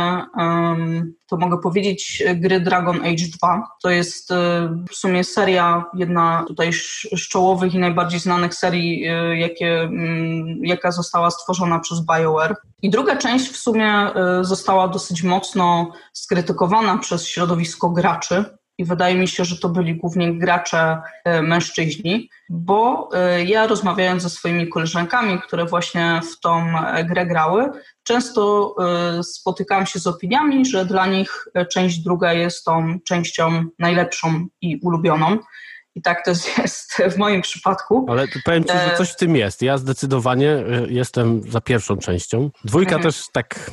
[1.26, 3.68] to mogę powiedzieć, gry Dragon Age 2.
[3.82, 4.34] To jest e,
[4.90, 6.72] w sumie seria, jedna tutaj
[7.16, 12.56] z czołowych i najbardziej znanych serii, e, jakie, mm, jaka została stworzona przez BioWare.
[12.82, 18.44] I druga część w sumie e, została dosyć mocno skrytykowana przez środowisko graczy,
[18.80, 24.22] i wydaje mi się, że to byli głównie gracze e, mężczyźni, bo e, ja rozmawiając
[24.22, 27.70] ze swoimi koleżankami, które właśnie w tą e, grę grały,
[28.02, 28.74] często
[29.22, 35.38] spotykałam się z opiniami, że dla nich część druga jest tą częścią najlepszą i ulubioną.
[35.94, 38.06] I tak też jest w moim przypadku.
[38.08, 39.62] Ale powiem Ci, że coś w tym jest.
[39.62, 42.50] Ja zdecydowanie jestem za pierwszą częścią.
[42.64, 43.02] Dwójka mhm.
[43.02, 43.70] też tak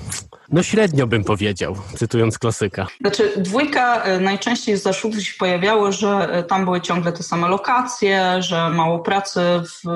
[0.51, 2.87] no średnio bym powiedział, cytując klasyka.
[3.01, 7.47] Znaczy dwójka e, najczęściej z zarzutów się pojawiało, że e, tam były ciągle te same
[7.47, 9.89] lokacje, że mało pracy w,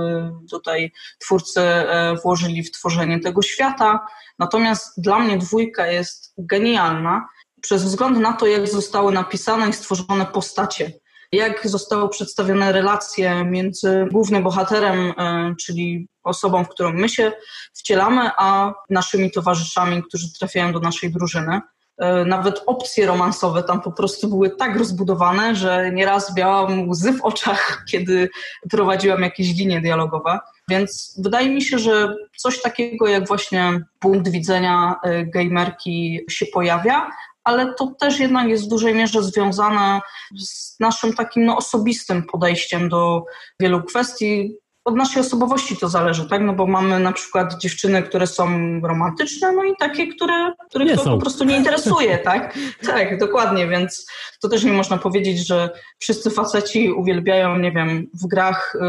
[0.49, 3.99] tutaj twórcy e, włożyli w tworzenie tego świata.
[4.39, 7.27] Natomiast dla mnie dwójka jest genialna
[7.62, 10.91] przez wzgląd na to, jak zostały napisane i stworzone postacie
[11.32, 17.32] jak zostały przedstawione relacje między głównym bohaterem, e, czyli osobą, w którą my się
[17.74, 21.62] wcielamy, a naszymi towarzyszami, którzy trafiają do naszej drużyny.
[21.98, 27.26] E, nawet opcje romansowe tam po prostu były tak rozbudowane, że nieraz miałam łzy w
[27.26, 28.30] oczach, kiedy
[28.70, 30.39] prowadziłam jakieś linie dialogowe.
[30.70, 37.10] Więc wydaje mi się, że coś takiego jak właśnie punkt widzenia e, gamerki się pojawia,
[37.43, 40.01] ale to też jednak jest w dużej mierze związane
[40.38, 43.23] z naszym takim no, osobistym podejściem do
[43.60, 44.56] wielu kwestii.
[44.86, 46.41] Od naszej osobowości to zależy, tak?
[46.41, 48.47] No bo mamy na przykład dziewczyny, które są
[48.84, 52.58] romantyczne, no i takie, które, których to po prostu nie interesuje, tak?
[52.86, 54.06] Tak, dokładnie, więc
[54.41, 58.80] to też nie można powiedzieć, że wszyscy faceci uwielbiają, nie wiem, w grach y,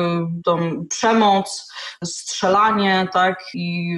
[0.44, 1.72] tą przemoc,
[2.04, 3.44] strzelanie, tak?
[3.54, 3.96] I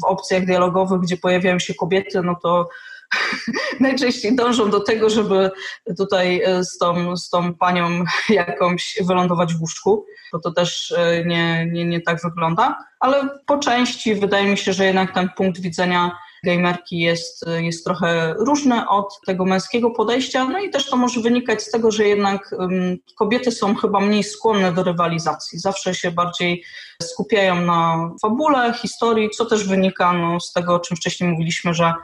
[0.00, 2.68] w opcjach dialogowych, gdzie pojawiają się kobiety, no to
[3.80, 5.50] najczęściej dążą do tego, żeby
[5.98, 11.24] tutaj e, z tą, z tą panią jakąś wylądować w łóżku, bo to też e,
[11.24, 15.60] nie, nie, nie tak wygląda, ale po części wydaje mi się, że jednak ten punkt
[15.60, 21.20] widzenia gamerki jest, jest trochę różny od tego męskiego podejścia, no i też to może
[21.20, 25.58] wynikać z tego, że jednak um, kobiety są chyba mniej skłonne do rywalizacji.
[25.58, 26.64] Zawsze się bardziej
[27.02, 31.94] skupiają na fabule, historii, co też wynika no, z tego, o czym wcześniej mówiliśmy, że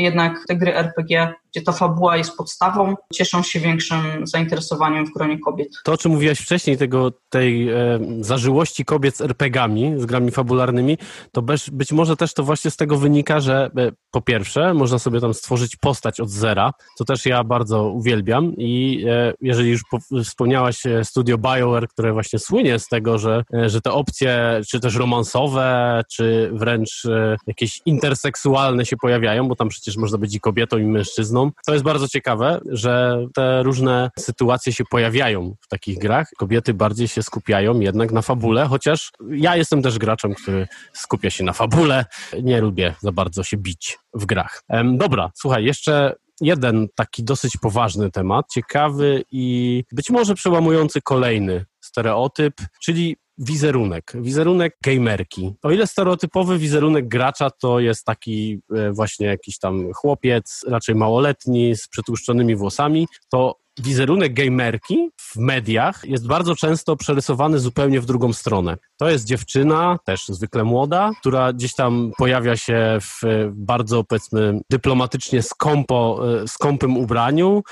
[0.00, 5.38] jednak te gry RPG gdzie ta fabuła jest podstawą, cieszą się większym zainteresowaniem w gronie
[5.38, 5.68] kobiet.
[5.84, 7.76] To, o czym mówiłaś wcześniej, tego, tej e,
[8.20, 10.98] zażyłości kobiet z RPGami, z grami fabularnymi,
[11.32, 14.98] to bez, być może też to właśnie z tego wynika, że e, po pierwsze, można
[14.98, 19.80] sobie tam stworzyć postać od zera, co też ja bardzo uwielbiam i e, jeżeli już
[19.90, 24.60] po, wspomniałaś e, studio BioWare, które właśnie słynie z tego, że, e, że te opcje,
[24.68, 30.34] czy też romansowe, czy wręcz e, jakieś interseksualne się pojawiają, bo tam przecież można być
[30.34, 35.68] i kobietą, i mężczyzną, to jest bardzo ciekawe, że te różne sytuacje się pojawiają w
[35.68, 36.28] takich grach.
[36.38, 41.44] Kobiety bardziej się skupiają jednak na fabule, chociaż ja jestem też graczem, który skupia się
[41.44, 42.04] na fabule.
[42.42, 44.62] Nie lubię za bardzo się bić w grach.
[44.84, 52.54] Dobra, słuchaj, jeszcze jeden taki dosyć poważny temat, ciekawy i być może przełamujący kolejny stereotyp,
[52.82, 55.52] czyli wizerunek, wizerunek gamerki.
[55.62, 61.76] O ile stereotypowy wizerunek gracza to jest taki e, właśnie jakiś tam chłopiec, raczej małoletni,
[61.76, 68.32] z przytłuszczonymi włosami, to wizerunek gamerki w mediach jest bardzo często przerysowany zupełnie w drugą
[68.32, 68.76] stronę.
[68.96, 73.20] To jest dziewczyna, też zwykle młoda, która gdzieś tam pojawia się w
[73.52, 77.62] bardzo, powiedzmy, dyplomatycznie skąpo, e, skąpym ubraniu.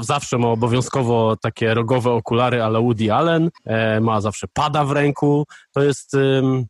[0.00, 5.46] Zawsze ma obowiązkowo takie rogowe okulary ale Woody Allen, e, ma zawsze pada w ręku.
[5.74, 6.16] To jest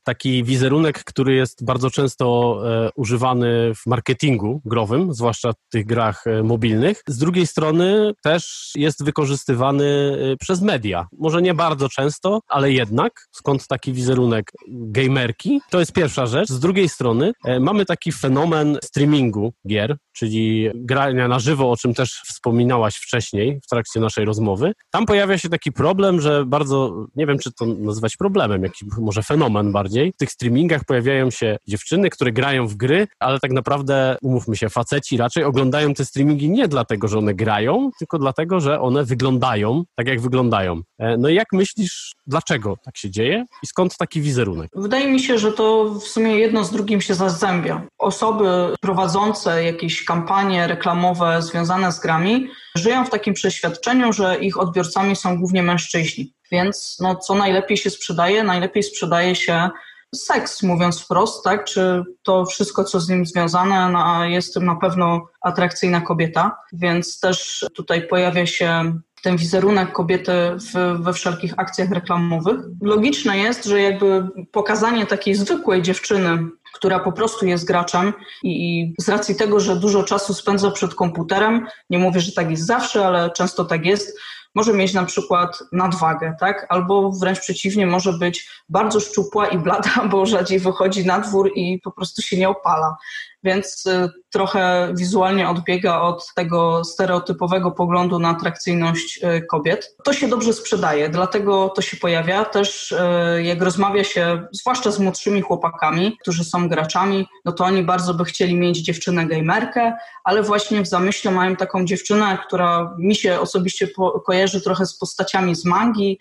[0.04, 6.24] taki wizerunek, który jest bardzo często e, używany w marketingu growym, zwłaszcza w tych grach
[6.44, 7.02] mobilnych.
[7.06, 11.06] Z drugiej strony też jest wykorzystywany przez media.
[11.18, 15.60] Może nie bardzo często, ale jednak, skąd taki wizerunek wizerunek gamerki.
[15.70, 16.48] To jest pierwsza rzecz.
[16.48, 21.94] Z drugiej strony e, mamy taki fenomen streamingu gier, czyli grania na żywo, o czym
[21.94, 24.72] też wspominałaś wcześniej w trakcie naszej rozmowy.
[24.90, 29.22] Tam pojawia się taki problem, że bardzo, nie wiem czy to nazywać problemem, jakiś może
[29.22, 30.12] fenomen bardziej.
[30.12, 34.68] W tych streamingach pojawiają się dziewczyny, które grają w gry, ale tak naprawdę, umówmy się,
[34.68, 39.84] faceci raczej oglądają te streamingi nie dlatego, że one grają, tylko dlatego, że one wyglądają
[39.96, 40.80] tak, jak wyglądają.
[40.98, 44.70] E, no i jak myślisz, dlaczego tak się dzieje i skąd taki wizerunek?
[44.74, 47.82] Wydaje mi się, że to w sumie jedno z drugim się zazębia.
[47.98, 48.44] Osoby
[48.80, 55.38] prowadzące jakieś kampanie reklamowe związane z grami żyją w takim przeświadczeniu, że ich odbiorcami są
[55.38, 56.32] głównie mężczyźni.
[56.50, 58.44] Więc no, co najlepiej się sprzedaje?
[58.44, 59.68] Najlepiej sprzedaje się
[60.14, 61.64] seks, mówiąc wprost, tak?
[61.64, 67.20] Czy to wszystko, co z nim związane, no, jest tym na pewno atrakcyjna kobieta, więc
[67.20, 72.60] też tutaj pojawia się ten wizerunek kobiety w, we wszelkich akcjach reklamowych.
[72.82, 76.38] Logiczne jest, że jakby pokazanie takiej zwykłej dziewczyny,
[76.78, 78.12] która po prostu jest graczem
[78.42, 82.66] i, z racji tego, że dużo czasu spędza przed komputerem, nie mówię, że tak jest
[82.66, 84.18] zawsze, ale często tak jest,
[84.54, 86.66] może mieć na przykład nadwagę, tak?
[86.68, 91.80] Albo wręcz przeciwnie, może być bardzo szczupła i blada, bo rzadziej wychodzi na dwór i
[91.84, 92.96] po prostu się nie opala
[93.44, 99.96] więc y, trochę wizualnie odbiega od tego stereotypowego poglądu na atrakcyjność y, kobiet.
[100.04, 102.44] To się dobrze sprzedaje, dlatego to się pojawia.
[102.44, 107.82] Też y, jak rozmawia się, zwłaszcza z młodszymi chłopakami, którzy są graczami, no to oni
[107.82, 109.92] bardzo by chcieli mieć dziewczynę gamerkę,
[110.24, 113.88] ale właśnie w zamyśle mają taką dziewczynę, która mi się osobiście
[114.26, 116.18] kojarzy trochę z postaciami z mangi,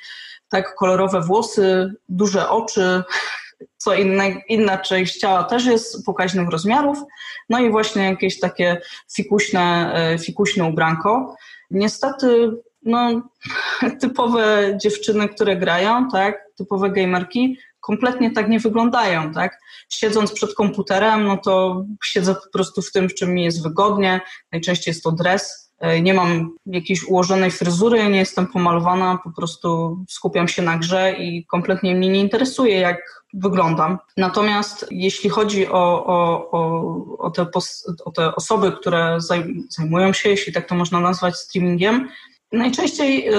[0.50, 3.04] tak kolorowe włosy, duże oczy,
[3.78, 6.98] co inne, inna część ciała też jest pokaźnych rozmiarów,
[7.50, 8.82] no i właśnie jakieś takie
[9.16, 11.36] fikuśne, e, fikuśne ubranko.
[11.72, 12.52] Niestety,
[12.84, 13.22] no,
[14.02, 19.60] typowe dziewczyny, które grają, tak, typowe gamerki, kompletnie tak nie wyglądają, tak?
[19.90, 24.22] Siedząc przed komputerem, no to siedzę po prostu w tym, w czym mi jest wygodnie.
[24.52, 25.67] Najczęściej jest to dres,
[26.02, 31.46] nie mam jakiejś ułożonej fryzury, nie jestem pomalowana, po prostu skupiam się na grze i
[31.46, 33.98] kompletnie mnie nie interesuje, jak wyglądam.
[34.18, 37.46] Natomiast jeśli chodzi o, o, o, o, te,
[38.06, 39.18] o te osoby, które
[39.70, 42.10] zajmują się, jeśli tak to można nazwać, streamingiem,
[42.52, 43.34] Najczęściej, y,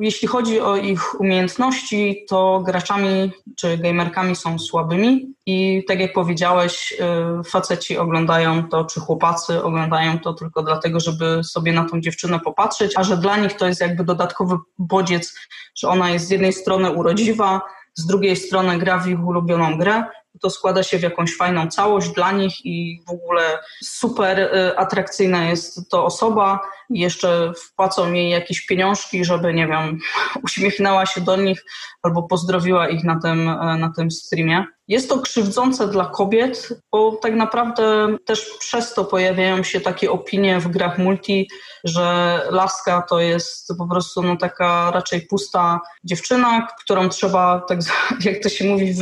[0.00, 6.92] jeśli chodzi o ich umiejętności, to graczami czy gamerkami są słabymi i tak jak powiedziałeś,
[7.40, 12.40] y, faceci oglądają to, czy chłopacy oglądają to tylko dlatego, żeby sobie na tą dziewczynę
[12.40, 15.34] popatrzeć, a że dla nich to jest jakby dodatkowy bodziec,
[15.74, 17.60] że ona jest z jednej strony urodziwa,
[17.94, 20.04] z drugiej strony gra w ich ulubioną grę,
[20.40, 25.48] to składa się w jakąś fajną całość dla nich i w ogóle super y, atrakcyjna
[25.48, 26.60] jest to osoba.
[26.90, 29.98] Jeszcze wpłacą jej jakieś pieniążki, żeby, nie wiem,
[30.44, 31.64] uśmiechnęła się do nich
[32.02, 34.64] albo pozdrowiła ich na tym, y, na tym streamie.
[34.88, 40.60] Jest to krzywdzące dla kobiet, bo tak naprawdę też przez to pojawiają się takie opinie
[40.60, 41.48] w grach multi,
[41.84, 47.78] że laska to jest po prostu no, taka raczej pusta dziewczyna, którą trzeba, tak
[48.24, 48.94] jak to się mówi,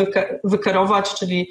[0.45, 1.51] wykerować, czyli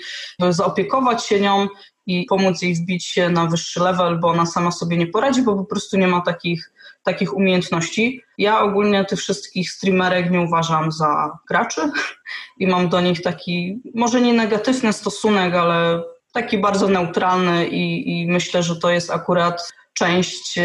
[0.49, 1.67] zaopiekować się nią
[2.12, 5.55] i pomóc jej wbić się na wyższy level, bo ona sama sobie nie poradzi, bo
[5.55, 6.72] po prostu nie ma takich,
[7.03, 8.22] takich umiejętności.
[8.38, 11.82] Ja ogólnie tych wszystkich streamerek nie uważam za graczy
[12.57, 18.28] i mam do nich taki, może nie negatywny stosunek, ale taki bardzo neutralny i, i
[18.28, 20.64] myślę, że to jest akurat część e,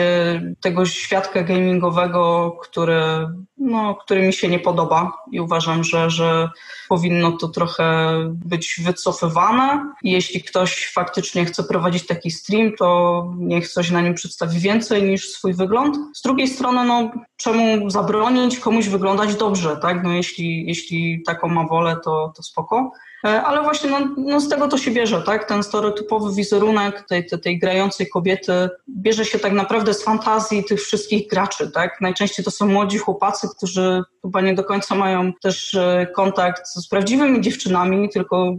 [0.61, 3.29] tego świadka gamingowego, który,
[3.59, 6.51] no, który mi się nie podoba i uważam, że, że
[6.89, 9.93] powinno to trochę być wycofywane.
[10.03, 15.31] Jeśli ktoś faktycznie chce prowadzić taki stream, to niech coś na nim przedstawi więcej niż
[15.31, 15.97] swój wygląd.
[16.15, 20.05] Z drugiej strony, no, czemu zabronić komuś wyglądać dobrze, tak?
[20.05, 22.93] No, jeśli, jeśli taką ma wolę, to, to spoko.
[23.25, 25.49] E, ale właśnie no, no, z tego to się bierze, tak?
[25.49, 30.81] Ten stereotypowy wizerunek tej, tej, tej grającej kobiety bierze się tak naprawdę z fantazji tych
[30.81, 32.01] wszystkich graczy, tak?
[32.01, 36.89] Najczęściej to są młodzi chłopacy, którzy chyba nie do końca mają też e, kontakt z
[36.89, 38.55] prawdziwymi dziewczynami, tylko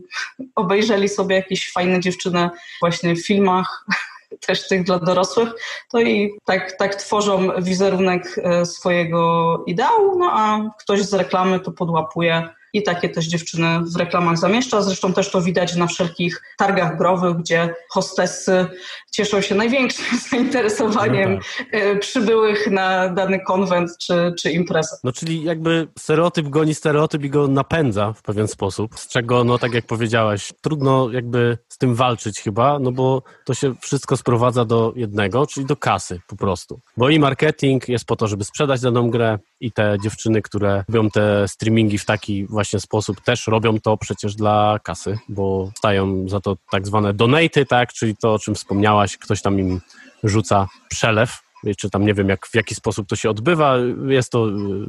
[0.56, 3.86] obejrzeli sobie jakieś fajne dziewczyny właśnie w filmach,
[4.48, 5.50] też tych dla dorosłych,
[5.92, 11.72] to i tak, tak tworzą wizerunek e, swojego ideału, no a ktoś z reklamy to
[11.72, 14.82] podłapuje i takie też dziewczyny w reklamach zamieszcza.
[14.82, 18.66] Zresztą też to widać na wszelkich targach growych, gdzie hostessy
[19.12, 21.68] cieszą się największym zainteresowaniem no tak.
[21.72, 24.98] E, przybyłych na dany konwent czy, czy imprezę.
[25.04, 29.58] No czyli jakby stereotyp goni stereotyp i go napędza w pewien sposób, z czego, no
[29.58, 34.66] tak jak powiedziałaś, trudno jakby z tym walczyć chyba, no bo to się wszystko sprowadza
[34.66, 36.80] do jednego, czyli do kasy po prostu.
[36.98, 41.10] Bo i marketing jest po to, żeby sprzedać daną grę i te dziewczyny, które robią
[41.10, 46.40] te streamingi w taki właśnie sposób, też robią to przecież dla kasy, bo stają za
[46.40, 49.82] to tak zwane donaty, tak, czyli to, o czym wspomniałaś, ktoś tam im
[50.24, 51.38] rzuca przelew,
[51.78, 53.78] czy tam nie wiem, jak, w jaki sposób to się odbywa.
[54.08, 54.48] Jest to,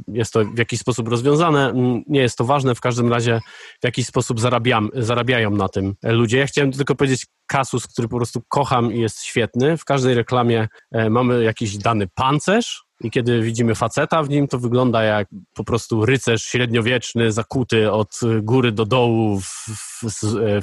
[0.08, 1.72] jest to w jakiś sposób rozwiązane.
[2.06, 3.40] Nie jest to ważne, w każdym razie
[3.80, 6.38] w jakiś sposób zarabiam, zarabiają na tym ludzie.
[6.38, 9.76] Ja chciałem tylko powiedzieć kasus, który po prostu kocham i jest świetny.
[9.76, 14.59] W każdej reklamie e, mamy jakiś dany pancerz, i kiedy widzimy faceta w nim, to
[14.59, 19.68] wygląda jak po prostu rycerz średniowieczny, zakuty od góry do dołu w,
[20.03, 20.12] w,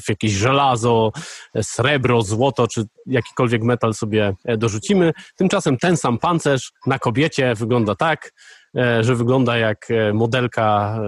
[0.03, 1.11] w jakieś żelazo,
[1.61, 5.13] srebro, złoto, czy jakikolwiek metal sobie e, dorzucimy.
[5.35, 8.33] Tymczasem ten sam pancerz na kobiecie wygląda tak,
[8.77, 10.99] e, że wygląda jak e, modelka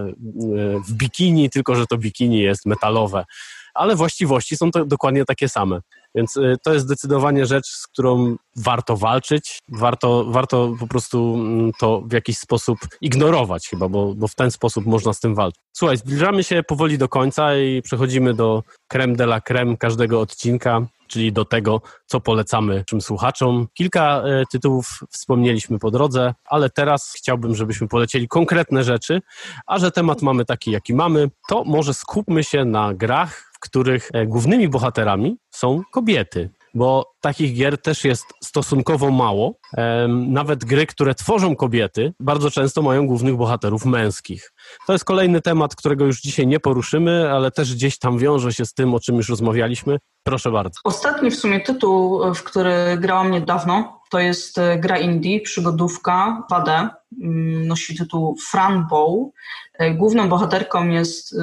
[0.87, 3.25] w bikini, tylko że to bikini jest metalowe.
[3.73, 5.79] Ale właściwości są to dokładnie takie same.
[6.15, 9.59] Więc y, to jest zdecydowanie rzecz, z którą warto walczyć.
[9.69, 14.51] Warto, warto po prostu mm, to w jakiś sposób ignorować chyba, bo, bo w ten
[14.51, 15.61] sposób można z tym walczyć.
[15.73, 20.87] Słuchaj, zbliżamy się powoli do końca i przechodzimy do creme de la creme każdego odcinka
[21.07, 23.67] czyli do tego, co polecamy naszym słuchaczom.
[23.73, 29.21] Kilka y, tytułów wspomnieliśmy po drodze, ale teraz chciałbym, żebyśmy polecieli konkretne rzeczy,
[29.65, 34.09] a że temat mamy taki, jaki mamy, to może skupmy się na grach, w których
[34.13, 39.53] e, głównymi bohaterami są kobiety bo takich gier też jest stosunkowo mało.
[40.07, 44.51] Nawet gry, które tworzą kobiety, bardzo często mają głównych bohaterów męskich.
[44.87, 48.65] To jest kolejny temat, którego już dzisiaj nie poruszymy, ale też gdzieś tam wiąże się
[48.65, 49.97] z tym, o czym już rozmawialiśmy.
[50.23, 50.79] Proszę bardzo.
[50.83, 56.89] Ostatni w sumie tytuł, w który grałam niedawno, to jest e, gra indie, przygodówka 2D.
[57.23, 59.29] Mm, nosi tytuł Fran Bow.
[59.79, 61.35] E, główną bohaterką jest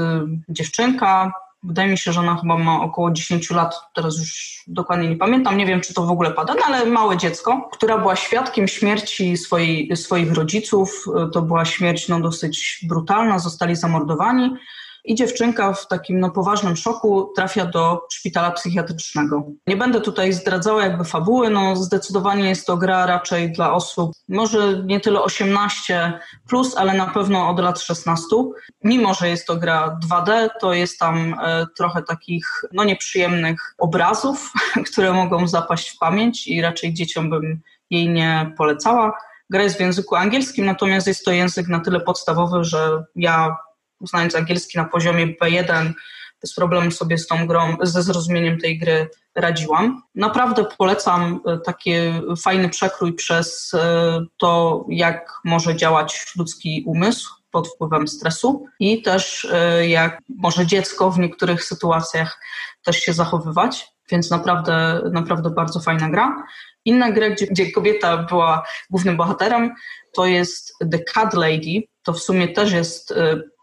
[0.49, 1.33] dziewczynka,
[1.65, 5.57] Wydaje mi się, że ona chyba ma około 10 lat, teraz już dokładnie nie pamiętam,
[5.57, 9.37] nie wiem czy to w ogóle pada, no ale małe dziecko, która była świadkiem śmierci
[9.37, 11.05] swojej, swoich rodziców.
[11.33, 14.51] To była śmierć no, dosyć brutalna, zostali zamordowani
[15.05, 19.43] i dziewczynka w takim no, poważnym szoku trafia do szpitala psychiatrycznego.
[19.67, 24.83] Nie będę tutaj zdradzała jakby fabuły, no zdecydowanie jest to gra raczej dla osób, może
[24.85, 28.27] nie tyle 18 plus, ale na pewno od lat 16.
[28.85, 34.53] Mimo, że jest to gra 2D, to jest tam e, trochę takich no nieprzyjemnych obrazów,
[34.93, 39.13] które mogą zapaść w pamięć i raczej dzieciom bym jej nie polecała.
[39.51, 43.57] Gra jest w języku angielskim, natomiast jest to język na tyle podstawowy, że ja
[44.01, 45.93] znając angielski na poziomie B1,
[46.45, 50.03] bez problemu sobie z tą grą, ze zrozumieniem tej gry radziłam.
[50.15, 51.93] Naprawdę polecam e, taki
[52.43, 59.49] fajny przekrój przez e, to, jak może działać ludzki umysł pod wpływem stresu i też
[59.53, 62.41] e, jak może dziecko w niektórych sytuacjach
[62.85, 66.45] też się zachowywać, więc naprawdę, naprawdę bardzo fajna gra.
[66.85, 69.75] Inna gra, gdzie, gdzie kobieta była głównym bohaterem,
[70.15, 71.83] to jest The Cat Lady.
[72.03, 73.15] To w sumie też jest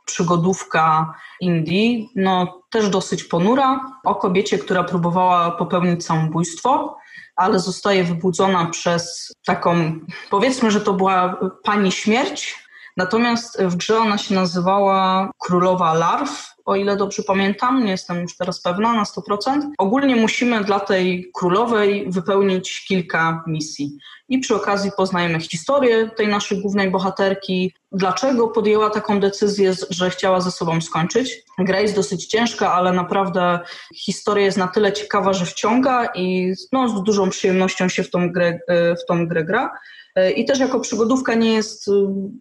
[0.06, 6.98] przygodówka Indii, no też dosyć ponura, o kobiecie, która próbowała popełnić samobójstwo,
[7.36, 10.00] ale zostaje wybudzona przez taką,
[10.30, 12.61] powiedzmy, że to była pani śmierć,
[12.98, 18.38] natomiast w grze ona się nazywała Królowa Larw, o ile dobrze pamiętam, nie jestem już
[18.38, 19.62] teraz pewna na 100%.
[19.78, 23.98] Ogólnie musimy dla tej królowej wypełnić kilka misji.
[24.30, 30.42] I przy okazji poznajemy historię tej naszej głównej bohaterki, dlaczego podjęła taką decyzję, że chciała
[30.42, 31.44] ze sobą skończyć.
[31.60, 33.60] Gra jest dosyć ciężka, ale naprawdę
[33.96, 38.32] historia jest na tyle ciekawa, że wciąga i no, z dużą przyjemnością się w tą
[38.32, 39.72] grę, e, w tą grę gra.
[40.16, 41.92] E, I też jako przygodówka nie jest y,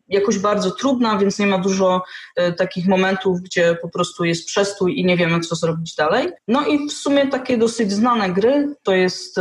[0.09, 2.03] jakoś bardzo trudna, więc nie ma dużo
[2.37, 6.29] e, takich momentów, gdzie po prostu jest przestój i nie wiemy, co zrobić dalej.
[6.49, 9.37] No i w sumie takie dosyć znane gry to jest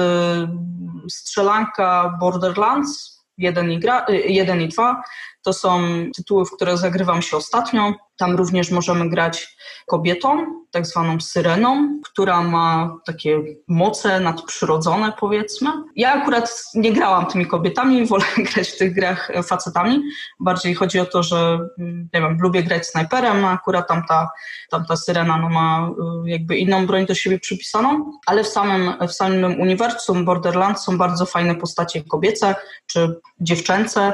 [1.09, 5.03] strzelanka Borderlands 1 i, gra, 1 y, i 2.
[5.49, 5.81] To są
[6.15, 7.93] tytuły, w które zagrywam się ostatnio.
[8.17, 15.69] Tam również możemy grać kobietą, tak zwaną syreną, która ma takie moce nadprzyrodzone, powiedzmy.
[15.95, 20.01] Ja akurat nie grałam tymi kobietami, wolę grać w tych grach facetami.
[20.39, 24.29] Bardziej chodzi o to, że mm, nie wiem, lubię grać snajperem, a akurat tamta,
[24.69, 25.89] tamta syrena no, ma
[26.25, 30.97] y, jakby inną broń do siebie przypisaną, ale w samym, w samym uniwersum Borderlands są
[30.97, 34.13] bardzo fajne postacie kobiece czy dziewczęce,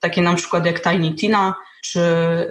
[0.00, 2.00] takie na przykład jak Tiny Tina, czy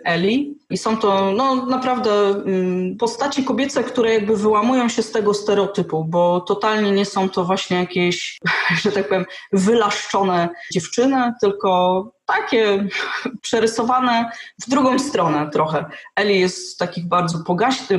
[0.04, 0.58] Eli.
[0.70, 6.06] I są to no, naprawdę mm, postaci kobiece, które jakby wyłamują się z tego stereotypu,
[6.06, 8.40] bo totalnie nie są to właśnie jakieś,
[8.84, 12.88] że tak powiem, wylaszczone dziewczyny, tylko takie
[13.42, 15.86] przerysowane w drugą stronę trochę.
[16.16, 17.40] Eli jest takich bardzo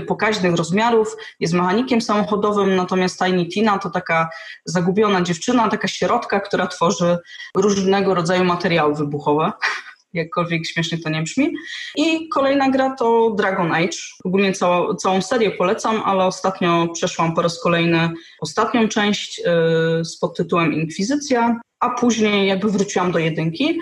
[0.07, 4.29] pokaźnych rozmiarów, jest mechanikiem samochodowym, natomiast Tiny Tina to taka
[4.64, 7.18] zagubiona dziewczyna, taka środka, która tworzy
[7.57, 9.53] różnego rodzaju materiały wybuchowe
[10.17, 11.53] jakkolwiek śmiesznie to nie brzmi.
[11.97, 13.99] I kolejna gra to Dragon Age.
[14.25, 18.11] Ogólnie całą, całą serię polecam, ale ostatnio przeszłam po raz kolejny
[18.41, 23.79] ostatnią część yy, z podtytułem Inkwizycja, a później jakby wróciłam do jedynki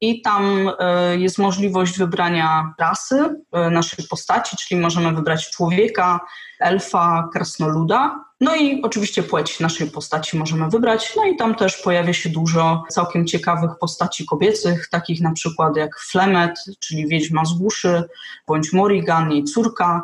[0.00, 0.72] i tam y,
[1.18, 6.20] jest możliwość wybrania rasy y, naszej postaci, czyli możemy wybrać człowieka,
[6.60, 8.24] elfa, krasnoluda.
[8.44, 11.12] No i oczywiście płeć naszej postaci możemy wybrać.
[11.16, 16.00] No i tam też pojawia się dużo całkiem ciekawych postaci kobiecych, takich na przykład jak
[16.00, 18.04] Flemet, czyli wiedźma z Guszy,
[18.46, 20.02] bądź Morrigan, jej córka.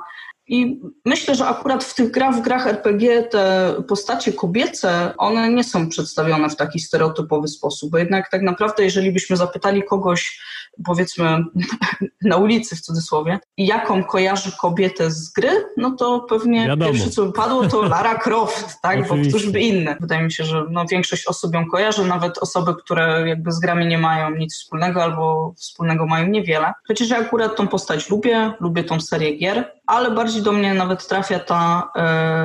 [0.50, 5.64] I myślę, że akurat w tych grach, w grach RPG te postacie kobiece, one nie
[5.64, 10.40] są przedstawione w taki stereotypowy sposób, bo jednak tak naprawdę, jeżeli byśmy zapytali kogoś,
[10.84, 11.44] powiedzmy
[12.30, 16.92] na ulicy w cudzysłowie, jaką kojarzy kobietę z gry, no to pewnie Wiadomo.
[16.92, 19.96] pierwsze co wypadło to Lara Croft, tak, bo któż by inny.
[20.00, 23.86] Wydaje mi się, że no, większość osób ją kojarzy, nawet osoby, które jakby z grami
[23.86, 26.72] nie mają nic wspólnego albo wspólnego mają niewiele.
[26.88, 31.08] Chociaż ja akurat tą postać lubię, lubię tą serię gier, ale bardziej do mnie nawet
[31.08, 32.02] trafia ta e,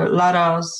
[0.08, 0.78] Lara z,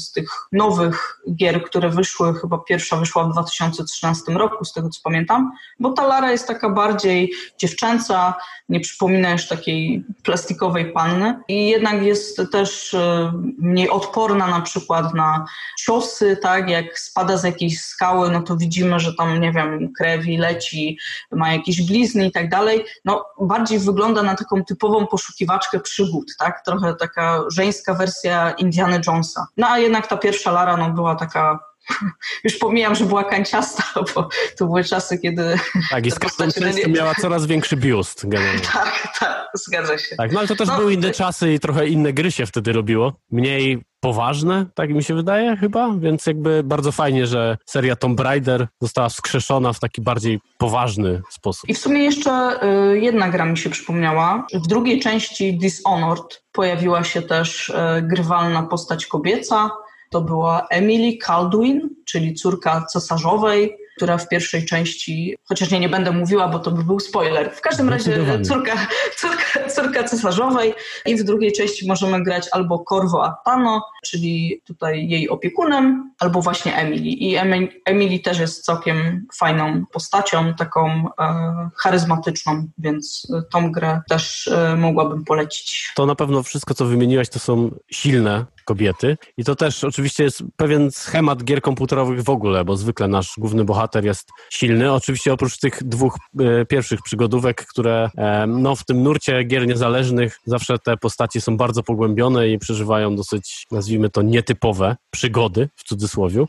[0.00, 5.00] z tych nowych gier, które wyszły, chyba pierwsza wyszła w 2013 roku, z tego co
[5.04, 8.34] pamiętam, bo ta Lara jest taka bardziej dziewczęca,
[8.68, 11.40] nie przypomina już takiej plastikowej panny.
[11.48, 15.44] I jednak jest też e, mniej odporna na przykład na
[15.78, 20.36] ciosy, tak, jak spada z jakiejś skały, no to widzimy, że tam, nie wiem, krewi
[20.36, 20.98] leci,
[21.32, 26.64] ma jakieś blizny i tak dalej, no bardziej wygląda na taką typową poszukiwaczkę przygód, tak,
[26.64, 29.46] trochę taka żeńska wersja Indiana Jonesa.
[29.56, 31.67] No a jednak ta pierwsza Lara, no była taka
[32.44, 33.82] już pomijam, że była kanciasta,
[34.14, 34.28] bo
[34.58, 35.56] to były czasy, kiedy...
[35.90, 38.28] Tak, i z każdą częścią miała coraz większy biust.
[38.28, 38.60] Generalnie.
[38.60, 40.16] Tak, tak, zgadza się.
[40.16, 42.72] Tak, no ale to też no, były inne czasy i trochę inne gry się wtedy
[42.72, 43.12] robiło.
[43.30, 48.68] Mniej poważne, tak mi się wydaje chyba, więc jakby bardzo fajnie, że seria Tomb Raider
[48.80, 51.70] została wskrzeszona w taki bardziej poważny sposób.
[51.70, 52.60] I w sumie jeszcze
[52.92, 54.46] y, jedna gra mi się przypomniała.
[54.54, 59.70] W drugiej części Dishonored pojawiła się też y, grywalna postać kobieca,
[60.10, 66.12] to była Emily Caldwin, czyli córka cesarzowej, która w pierwszej części, chociaż nie, nie będę
[66.12, 67.50] mówiła, bo to by był spoiler.
[67.54, 68.86] W każdym razie córka,
[69.16, 70.74] córka, córka cesarzowej
[71.06, 76.76] i w drugiej części możemy grać albo Corvo Attano, czyli tutaj jej opiekunem, albo właśnie
[76.76, 77.08] Emily.
[77.08, 77.36] I
[77.84, 85.24] Emily też jest całkiem fajną postacią, taką e, charyzmatyczną, więc tą grę też e, mogłabym
[85.24, 85.92] polecić.
[85.96, 89.16] To na pewno wszystko, co wymieniłaś, to są silne kobiety.
[89.36, 93.64] I to też oczywiście jest pewien schemat gier komputerowych w ogóle, bo zwykle nasz główny
[93.64, 94.92] bohater jest silny.
[94.92, 100.40] Oczywiście oprócz tych dwóch e, pierwszych przygodówek, które e, no, w tym nurcie gier niezależnych.
[100.44, 106.44] Zawsze te postacie są bardzo pogłębione i przeżywają dosyć, nazwijmy to, nietypowe przygody, w cudzysłowie,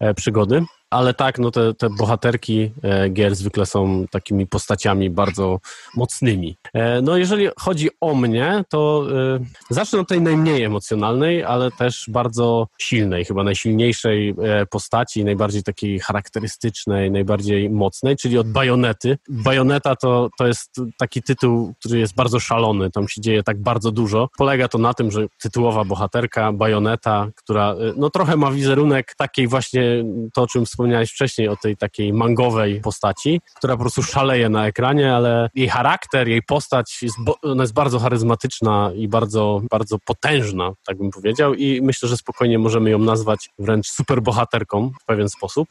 [0.00, 5.60] e, przygody ale tak, no te, te bohaterki e, gier zwykle są takimi postaciami bardzo
[5.96, 6.56] mocnymi.
[6.74, 9.38] E, no jeżeli chodzi o mnie, to e,
[9.70, 14.34] zacznę od tej najmniej emocjonalnej, ale też bardzo silnej, chyba najsilniejszej
[14.70, 19.18] postaci, najbardziej takiej charakterystycznej, najbardziej mocnej, czyli od Bajonety.
[19.28, 23.92] Bajoneta to, to jest taki tytuł, który jest bardzo szalony, tam się dzieje tak bardzo
[23.92, 24.28] dużo.
[24.38, 30.04] Polega to na tym, że tytułowa bohaterka, Bajoneta, która no trochę ma wizerunek takiej właśnie,
[30.34, 34.48] to o czym wspomniałem, wspomniałeś wcześniej o tej takiej mangowej postaci, która po prostu szaleje
[34.48, 39.96] na ekranie, ale jej charakter, jej postać jest, ona jest bardzo charyzmatyczna i bardzo, bardzo
[40.06, 45.28] potężna, tak bym powiedział i myślę, że spokojnie możemy ją nazwać wręcz superbohaterką w pewien
[45.28, 45.68] sposób.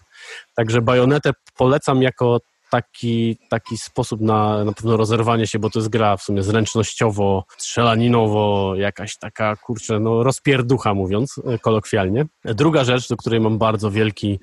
[0.56, 2.40] Także Bajonetę polecam jako
[2.72, 7.46] taki, taki sposób na, na pewno rozerwanie się, bo to jest gra w sumie zręcznościowo,
[7.58, 12.26] strzelaninowo, jakaś taka, kurczę, no rozpierducha mówiąc e, kolokwialnie.
[12.46, 14.40] Druga rzecz, do której mam bardzo wielki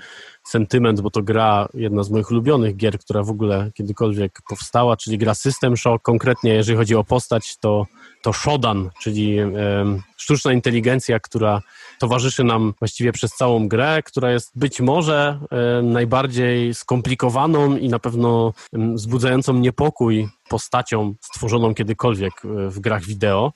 [0.46, 5.18] sentyment, bo to gra, jedna z moich ulubionych gier, która w ogóle kiedykolwiek powstała, czyli
[5.18, 6.02] gra System Shock.
[6.02, 7.86] Konkretnie, jeżeli chodzi o postać, to,
[8.22, 9.38] to Shodan, czyli
[10.16, 11.62] sztuczna inteligencja, która
[11.98, 15.40] towarzyszy nam właściwie przez całą grę, która jest być może
[15.82, 23.52] najbardziej skomplikowaną i na pewno wzbudzającą niepokój postacią stworzoną kiedykolwiek e, w grach wideo.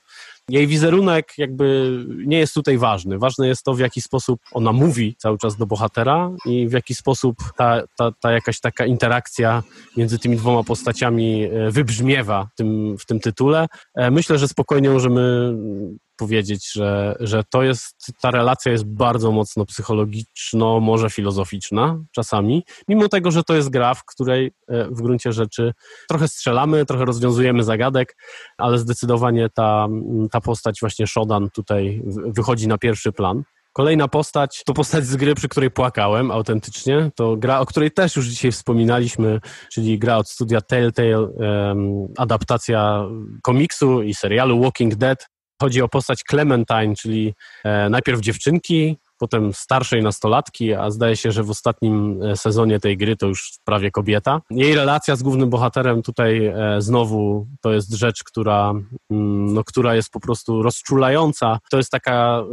[0.48, 3.18] Jej wizerunek jakby nie jest tutaj ważny.
[3.18, 6.94] Ważne jest to, w jaki sposób ona mówi cały czas do bohatera i w jaki
[6.94, 9.62] sposób ta, ta, ta jakaś taka interakcja
[9.96, 13.66] między tymi dwoma postaciami e, wybrzmiewa w tym, w tym tytule.
[13.94, 15.54] E, myślę, że spokojnie możemy
[16.16, 23.08] powiedzieć, że, że to jest, ta relacja jest bardzo mocno psychologiczno, może filozoficzna czasami, mimo
[23.08, 25.72] tego, że to jest gra, w której e, w gruncie rzeczy
[26.08, 28.16] trochę strzelamy, trochę rozwiązujemy zagadek,
[28.58, 29.88] ale zdecydowanie ta,
[30.30, 33.42] ta postać właśnie Shodan tutaj wychodzi na pierwszy plan.
[33.72, 37.10] Kolejna postać to postać z gry, przy której płakałem autentycznie.
[37.14, 39.40] To gra, o której też już dzisiaj wspominaliśmy,
[39.72, 43.06] czyli gra od studia Telltale, um, adaptacja
[43.42, 45.31] komiksu i serialu Walking Dead.
[45.62, 47.34] Chodzi o postać Clementine, czyli
[47.64, 52.96] e, najpierw dziewczynki, potem starszej nastolatki, a zdaje się, że w ostatnim e, sezonie tej
[52.96, 54.40] gry to już prawie kobieta.
[54.50, 58.70] Jej relacja z głównym bohaterem tutaj e, znowu to jest rzecz, która,
[59.10, 61.58] mm, no, która jest po prostu rozczulająca.
[61.70, 62.44] To jest taka,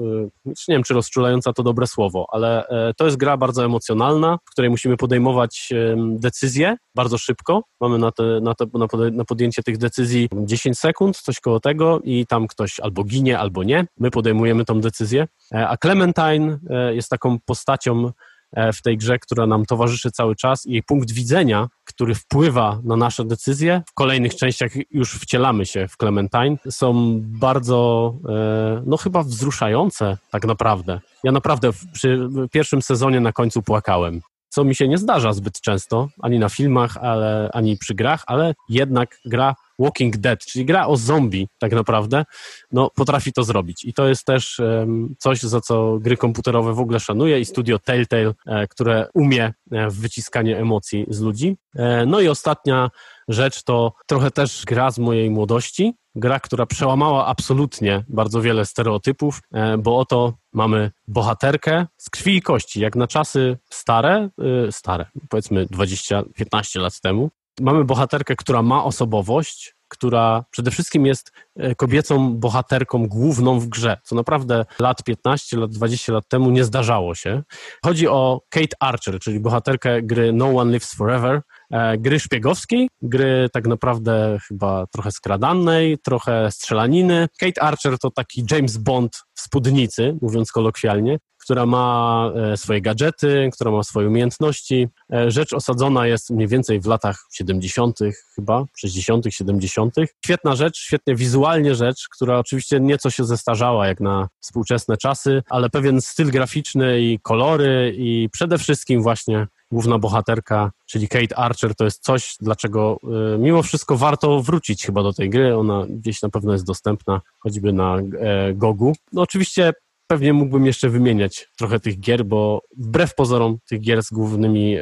[0.45, 2.65] e, nie wiem czy rozczulająca to dobre słowo, ale
[2.97, 7.63] to jest gra bardzo emocjonalna, w której musimy podejmować decyzje bardzo szybko.
[7.81, 8.65] Mamy na, te, na, te,
[9.11, 13.63] na podjęcie tych decyzji 10 sekund, coś koło tego i tam ktoś albo ginie, albo
[13.63, 13.85] nie.
[13.99, 15.27] My podejmujemy tą decyzję.
[15.51, 16.58] A Clementine
[16.91, 18.11] jest taką postacią
[18.51, 22.79] e, w tej grze, która nam towarzyszy cały czas i jej punkt widzenia, który wpływa
[22.83, 23.81] na nasze decyzje.
[23.87, 26.57] W kolejnych częściach już wcielamy się w Clementine.
[26.69, 30.99] Są bardzo, e, no chyba wzruszające tak naprawdę.
[31.23, 36.07] Ja naprawdę przy pierwszym sezonie na końcu płakałem co mi się nie zdarza zbyt często,
[36.21, 40.97] ani na filmach, ale, ani przy grach, ale jednak gra Walking Dead, czyli gra o
[40.97, 42.25] zombie tak naprawdę,
[42.71, 43.85] no potrafi to zrobić.
[43.85, 47.79] I to jest też um, coś, za co gry komputerowe w ogóle szanuję i studio
[47.79, 51.57] Telltale, e, które umie e, w wyciskanie emocji z ludzi.
[51.75, 52.89] E, no i ostatnia
[53.27, 59.41] rzecz to trochę też gra z mojej młodości, gra, która przełamała absolutnie bardzo wiele stereotypów,
[59.53, 64.29] e, bo oto mamy bohaterkę z krwi i kości, jak na czasy stare,
[64.67, 67.29] e, stare, powiedzmy 20-15 lat temu.
[67.61, 73.97] Mamy bohaterkę, która ma osobowość, która przede wszystkim jest e, kobiecą bohaterką główną w grze,
[74.03, 77.43] co naprawdę lat 15, lat 20 lat temu nie zdarzało się.
[77.85, 81.41] Chodzi o Kate Archer, czyli bohaterkę gry No One Lives Forever,
[81.71, 87.27] e, gry szpiegowskiej, gry tak naprawdę chyba trochę skradannej, trochę strzelaniny.
[87.39, 91.17] Kate Archer to taki James Bond w spódnicy, mówiąc kolokwialnie,
[91.49, 94.87] która ma e, swoje gadżety, która ma swoje umiejętności.
[95.13, 97.99] E, rzecz osadzona jest mniej więcej w latach 70.,
[98.35, 99.95] chyba 60., 70.
[100.25, 105.69] Świetna rzecz, świetnie wizualnie rzecz, która oczywiście nieco się zestarzała jak na współczesne czasy, ale
[105.69, 111.85] pewien styl graficzny i kolory i przede wszystkim właśnie główna bohaterka, czyli Kate Archer, to
[111.85, 112.99] jest coś, dlaczego
[113.35, 115.57] y, mimo wszystko warto wrócić chyba do tej gry.
[115.57, 118.93] Ona gdzieś na pewno jest dostępna, choćby na e, Gogu.
[119.13, 119.73] No oczywiście
[120.11, 124.81] pewnie mógłbym jeszcze wymieniać trochę tych gier, bo wbrew pozorom tych gier z głównymi e,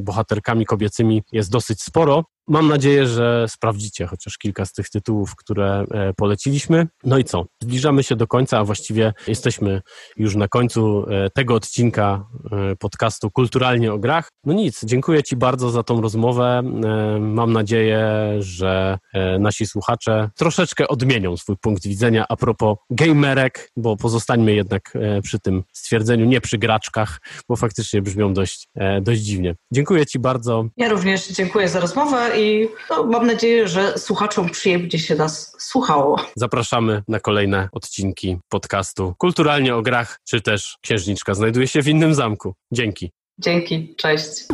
[0.00, 2.24] bohaterkami kobiecymi jest dosyć sporo.
[2.48, 6.86] Mam nadzieję, że sprawdzicie chociaż kilka z tych tytułów, które e, poleciliśmy.
[7.04, 7.44] No i co?
[7.62, 9.82] Zbliżamy się do końca, a właściwie jesteśmy
[10.16, 14.28] już na końcu e, tego odcinka e, podcastu Kulturalnie o Grach.
[14.44, 16.62] No nic, dziękuję Ci bardzo za tą rozmowę.
[17.20, 18.98] Mam nadzieję, że
[19.38, 24.92] nasi słuchacze troszeczkę odmienią swój punkt widzenia a propos gamerek, bo pozostańmy jednak
[25.22, 28.68] przy tym stwierdzeniu, nie przy graczkach, bo faktycznie brzmią dość,
[29.02, 29.54] dość dziwnie.
[29.72, 30.64] Dziękuję Ci bardzo.
[30.76, 36.20] Ja również dziękuję za rozmowę i no, mam nadzieję, że słuchaczom przyjemnie się nas słuchało.
[36.36, 42.14] Zapraszamy na kolejne odcinki podcastu Kulturalnie o grach, czy też Księżniczka znajduje się w innym
[42.14, 42.54] zamku.
[42.72, 43.10] Dzięki.
[43.40, 44.46] Dzięki, cześć.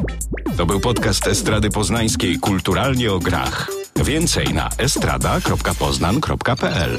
[0.56, 3.70] To był podcast Estrady Poznańskiej Kulturalnie o grach.
[3.96, 6.98] Więcej na estrada.poznan.pl